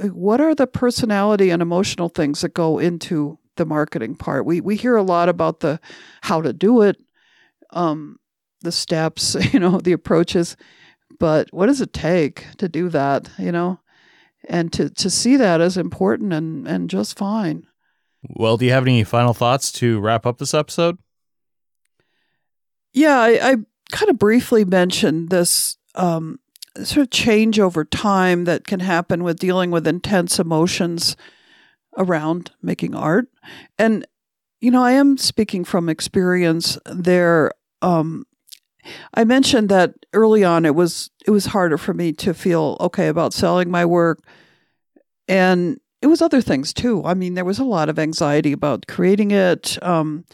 what 0.00 0.40
are 0.40 0.54
the 0.54 0.66
personality 0.66 1.50
and 1.50 1.62
emotional 1.62 2.08
things 2.08 2.40
that 2.40 2.54
go 2.54 2.78
into 2.78 3.38
the 3.56 3.66
marketing 3.66 4.16
part? 4.16 4.46
We 4.46 4.60
we 4.60 4.76
hear 4.76 4.96
a 4.96 5.02
lot 5.02 5.28
about 5.28 5.60
the 5.60 5.80
how 6.22 6.40
to 6.40 6.52
do 6.52 6.82
it, 6.82 6.96
um, 7.70 8.18
the 8.62 8.72
steps, 8.72 9.36
you 9.52 9.58
know, 9.58 9.80
the 9.80 9.92
approaches, 9.92 10.56
but 11.18 11.48
what 11.52 11.66
does 11.66 11.80
it 11.80 11.92
take 11.92 12.46
to 12.58 12.68
do 12.68 12.88
that? 12.90 13.28
You 13.38 13.52
know, 13.52 13.80
and 14.48 14.72
to 14.72 14.88
to 14.90 15.10
see 15.10 15.36
that 15.36 15.60
as 15.60 15.76
important 15.76 16.32
and 16.32 16.68
and 16.68 16.88
just 16.88 17.18
fine. 17.18 17.66
Well, 18.30 18.56
do 18.56 18.64
you 18.64 18.72
have 18.72 18.84
any 18.84 19.04
final 19.04 19.34
thoughts 19.34 19.70
to 19.72 20.00
wrap 20.00 20.26
up 20.26 20.38
this 20.38 20.54
episode? 20.54 20.98
Yeah, 22.92 23.18
I, 23.18 23.50
I 23.50 23.56
kind 23.92 24.10
of 24.10 24.18
briefly 24.18 24.64
mentioned 24.64 25.30
this 25.30 25.76
um, 25.94 26.38
sort 26.82 27.04
of 27.04 27.10
change 27.10 27.60
over 27.60 27.84
time 27.84 28.44
that 28.44 28.66
can 28.66 28.80
happen 28.80 29.22
with 29.24 29.38
dealing 29.38 29.70
with 29.70 29.86
intense 29.86 30.38
emotions 30.38 31.16
around 31.96 32.50
making 32.62 32.94
art. 32.94 33.26
And, 33.78 34.06
you 34.60 34.70
know, 34.70 34.82
I 34.82 34.92
am 34.92 35.16
speaking 35.16 35.64
from 35.64 35.88
experience 35.88 36.78
there. 36.86 37.52
Um, 37.82 38.24
I 39.14 39.24
mentioned 39.24 39.68
that 39.68 39.94
early 40.12 40.44
on 40.44 40.64
it 40.64 40.74
was 40.74 41.10
it 41.26 41.30
was 41.30 41.46
harder 41.46 41.78
for 41.78 41.94
me 41.94 42.12
to 42.12 42.34
feel 42.34 42.76
okay 42.80 43.08
about 43.08 43.32
selling 43.32 43.70
my 43.70 43.84
work 43.84 44.18
and 45.26 45.78
it 46.04 46.08
was 46.08 46.20
other 46.20 46.42
things 46.42 46.74
too. 46.74 47.02
I 47.02 47.14
mean, 47.14 47.32
there 47.32 47.46
was 47.46 47.58
a 47.58 47.64
lot 47.64 47.88
of 47.88 47.98
anxiety 47.98 48.52
about 48.52 48.86
creating 48.86 49.30
it. 49.30 49.78
Um, 49.82 50.26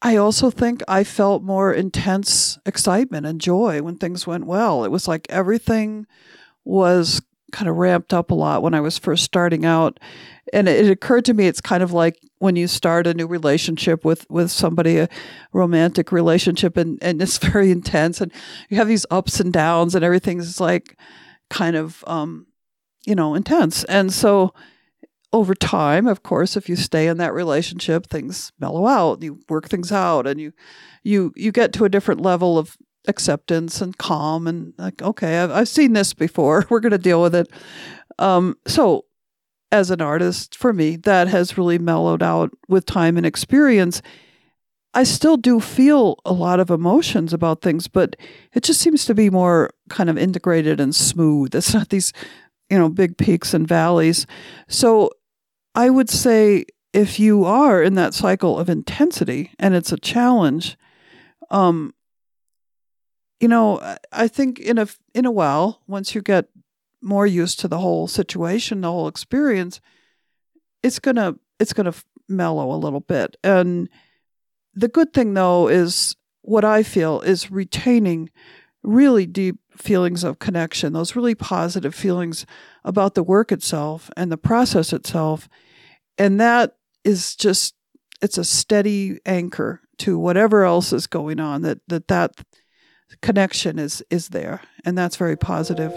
I 0.00 0.16
also 0.16 0.50
think 0.50 0.82
I 0.88 1.04
felt 1.04 1.42
more 1.42 1.74
intense 1.74 2.58
excitement 2.64 3.26
and 3.26 3.38
joy 3.38 3.82
when 3.82 3.96
things 3.96 4.26
went 4.26 4.46
well. 4.46 4.84
It 4.84 4.90
was 4.90 5.06
like 5.06 5.26
everything 5.28 6.06
was 6.64 7.20
kind 7.52 7.68
of 7.68 7.76
ramped 7.76 8.14
up 8.14 8.30
a 8.30 8.34
lot 8.34 8.62
when 8.62 8.72
I 8.72 8.80
was 8.80 8.96
first 8.96 9.24
starting 9.24 9.66
out. 9.66 10.00
And 10.54 10.70
it, 10.70 10.86
it 10.86 10.90
occurred 10.90 11.26
to 11.26 11.34
me 11.34 11.48
it's 11.48 11.60
kind 11.60 11.82
of 11.82 11.92
like 11.92 12.18
when 12.38 12.56
you 12.56 12.66
start 12.66 13.06
a 13.06 13.12
new 13.12 13.26
relationship 13.26 14.06
with, 14.06 14.24
with 14.30 14.50
somebody, 14.50 14.96
a 14.96 15.08
romantic 15.52 16.12
relationship, 16.12 16.78
and, 16.78 16.98
and 17.02 17.20
it's 17.20 17.36
very 17.52 17.70
intense, 17.70 18.22
and 18.22 18.32
you 18.70 18.78
have 18.78 18.88
these 18.88 19.04
ups 19.10 19.38
and 19.38 19.52
downs, 19.52 19.94
and 19.94 20.02
everything's 20.02 20.62
like 20.62 20.96
kind 21.50 21.76
of, 21.76 22.02
um, 22.06 22.46
you 23.04 23.14
know, 23.14 23.34
intense. 23.34 23.84
And 23.84 24.10
so, 24.10 24.54
over 25.32 25.54
time, 25.54 26.06
of 26.06 26.22
course, 26.22 26.56
if 26.56 26.68
you 26.68 26.76
stay 26.76 27.06
in 27.06 27.18
that 27.18 27.34
relationship, 27.34 28.06
things 28.06 28.52
mellow 28.58 28.86
out. 28.86 29.22
You 29.22 29.40
work 29.48 29.68
things 29.68 29.92
out, 29.92 30.26
and 30.26 30.40
you 30.40 30.52
you 31.02 31.32
you 31.36 31.52
get 31.52 31.72
to 31.74 31.84
a 31.84 31.88
different 31.88 32.20
level 32.20 32.58
of 32.58 32.76
acceptance 33.06 33.80
and 33.80 33.96
calm, 33.98 34.46
and 34.46 34.72
like, 34.78 35.02
okay, 35.02 35.40
I've, 35.40 35.50
I've 35.50 35.68
seen 35.68 35.92
this 35.92 36.14
before. 36.14 36.66
We're 36.70 36.80
going 36.80 36.92
to 36.92 36.98
deal 36.98 37.20
with 37.20 37.34
it. 37.34 37.48
Um, 38.18 38.56
so, 38.66 39.04
as 39.70 39.90
an 39.90 40.00
artist, 40.00 40.56
for 40.56 40.72
me, 40.72 40.96
that 40.96 41.28
has 41.28 41.58
really 41.58 41.78
mellowed 41.78 42.22
out 42.22 42.50
with 42.68 42.86
time 42.86 43.16
and 43.16 43.26
experience. 43.26 44.00
I 44.94 45.04
still 45.04 45.36
do 45.36 45.60
feel 45.60 46.16
a 46.24 46.32
lot 46.32 46.58
of 46.58 46.70
emotions 46.70 47.34
about 47.34 47.60
things, 47.60 47.86
but 47.86 48.16
it 48.54 48.62
just 48.62 48.80
seems 48.80 49.04
to 49.04 49.14
be 49.14 49.28
more 49.28 49.70
kind 49.90 50.08
of 50.08 50.16
integrated 50.16 50.80
and 50.80 50.94
smooth. 50.94 51.54
It's 51.54 51.74
not 51.74 51.90
these, 51.90 52.14
you 52.70 52.78
know, 52.78 52.88
big 52.88 53.18
peaks 53.18 53.52
and 53.52 53.68
valleys. 53.68 54.26
So 54.66 55.10
I 55.78 55.90
would 55.90 56.10
say 56.10 56.64
if 56.92 57.20
you 57.20 57.44
are 57.44 57.80
in 57.80 57.94
that 57.94 58.12
cycle 58.12 58.58
of 58.58 58.68
intensity 58.68 59.52
and 59.60 59.76
it's 59.76 59.92
a 59.92 59.96
challenge, 59.96 60.76
um, 61.52 61.94
you 63.38 63.46
know, 63.46 63.96
I 64.10 64.26
think 64.26 64.58
in 64.58 64.78
a 64.78 64.88
in 65.14 65.24
a 65.24 65.30
while, 65.30 65.80
once 65.86 66.16
you 66.16 66.20
get 66.20 66.48
more 67.00 67.28
used 67.28 67.60
to 67.60 67.68
the 67.68 67.78
whole 67.78 68.08
situation, 68.08 68.80
the 68.80 68.90
whole 68.90 69.06
experience, 69.06 69.80
it's 70.82 70.98
gonna 70.98 71.36
it's 71.60 71.72
gonna 71.72 71.94
mellow 72.28 72.74
a 72.74 72.82
little 72.82 72.98
bit. 72.98 73.36
And 73.44 73.88
the 74.74 74.88
good 74.88 75.12
thing 75.12 75.34
though 75.34 75.68
is 75.68 76.16
what 76.42 76.64
I 76.64 76.82
feel 76.82 77.20
is 77.20 77.52
retaining 77.52 78.30
really 78.82 79.26
deep 79.26 79.60
feelings 79.76 80.24
of 80.24 80.40
connection, 80.40 80.92
those 80.92 81.14
really 81.14 81.36
positive 81.36 81.94
feelings 81.94 82.46
about 82.84 83.14
the 83.14 83.22
work 83.22 83.52
itself 83.52 84.10
and 84.16 84.32
the 84.32 84.36
process 84.36 84.92
itself. 84.92 85.48
And 86.18 86.40
that 86.40 86.76
is 87.04 87.36
just 87.36 87.74
it's 88.20 88.38
a 88.38 88.44
steady 88.44 89.20
anchor 89.24 89.80
to 89.98 90.18
whatever 90.18 90.64
else 90.64 90.92
is 90.92 91.06
going 91.06 91.40
on. 91.40 91.62
That 91.62 91.80
that 91.88 92.08
that 92.08 92.32
connection 93.22 93.78
is 93.78 94.02
is 94.10 94.28
there, 94.28 94.60
and 94.84 94.98
that's 94.98 95.16
very 95.16 95.36
positive. 95.36 95.92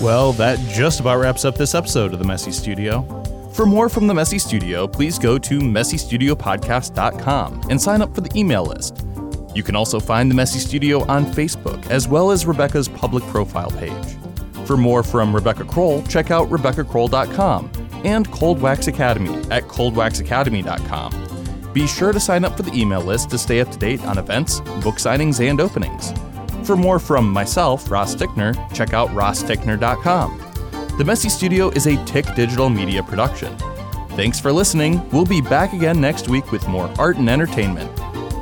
Well, 0.00 0.32
that 0.34 0.58
just 0.74 1.00
about 1.00 1.18
wraps 1.18 1.44
up 1.44 1.56
this 1.56 1.74
episode 1.74 2.12
of 2.12 2.18
the 2.18 2.24
Messy 2.24 2.52
Studio. 2.52 3.24
For 3.54 3.66
more 3.66 3.88
from 3.88 4.06
the 4.06 4.14
Messy 4.14 4.38
Studio, 4.38 4.86
please 4.86 5.18
go 5.18 5.38
to 5.38 5.58
messystudiopodcast.com 5.58 7.62
and 7.70 7.80
sign 7.80 8.02
up 8.02 8.14
for 8.14 8.20
the 8.20 8.30
email 8.38 8.64
list. 8.64 9.04
You 9.54 9.62
can 9.62 9.74
also 9.74 9.98
find 9.98 10.30
the 10.30 10.34
Messy 10.34 10.58
Studio 10.58 11.04
on 11.06 11.26
Facebook, 11.26 11.90
as 11.90 12.06
well 12.06 12.30
as 12.30 12.46
Rebecca's 12.46 12.88
public 12.88 13.24
profile 13.24 13.70
page. 13.72 14.16
For 14.66 14.76
more 14.76 15.02
from 15.02 15.34
Rebecca 15.34 15.64
Crowell, 15.64 16.02
check 16.02 16.30
out 16.30 16.50
RebeccaCrowell.com 16.50 17.87
and 18.04 18.30
Cold 18.30 18.60
Wax 18.60 18.86
Academy 18.86 19.34
at 19.50 19.64
coldwaxacademy.com. 19.64 21.72
Be 21.72 21.86
sure 21.86 22.12
to 22.12 22.20
sign 22.20 22.44
up 22.44 22.56
for 22.56 22.62
the 22.62 22.72
email 22.72 23.02
list 23.02 23.30
to 23.30 23.38
stay 23.38 23.60
up 23.60 23.70
to 23.70 23.78
date 23.78 24.04
on 24.04 24.18
events, 24.18 24.60
book 24.82 24.96
signings, 24.96 25.46
and 25.46 25.60
openings. 25.60 26.12
For 26.66 26.76
more 26.76 26.98
from 26.98 27.30
myself, 27.30 27.90
Ross 27.90 28.14
Tickner, 28.14 28.54
check 28.74 28.92
out 28.92 29.08
rosstickner.com. 29.10 30.96
The 30.98 31.04
Messy 31.04 31.28
Studio 31.28 31.70
is 31.70 31.86
a 31.86 32.02
Tick 32.04 32.26
Digital 32.34 32.68
Media 32.68 33.02
production. 33.02 33.56
Thanks 34.10 34.40
for 34.40 34.52
listening. 34.52 35.08
We'll 35.10 35.24
be 35.24 35.40
back 35.40 35.72
again 35.72 36.00
next 36.00 36.28
week 36.28 36.50
with 36.50 36.66
more 36.66 36.92
art 36.98 37.18
and 37.18 37.30
entertainment. 37.30 37.90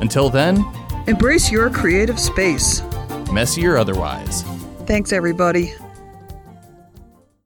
Until 0.00 0.30
then, 0.30 0.64
embrace 1.06 1.52
your 1.52 1.68
creative 1.68 2.18
space, 2.18 2.82
messy 3.30 3.66
or 3.66 3.76
otherwise. 3.76 4.42
Thanks, 4.86 5.12
everybody. 5.12 5.74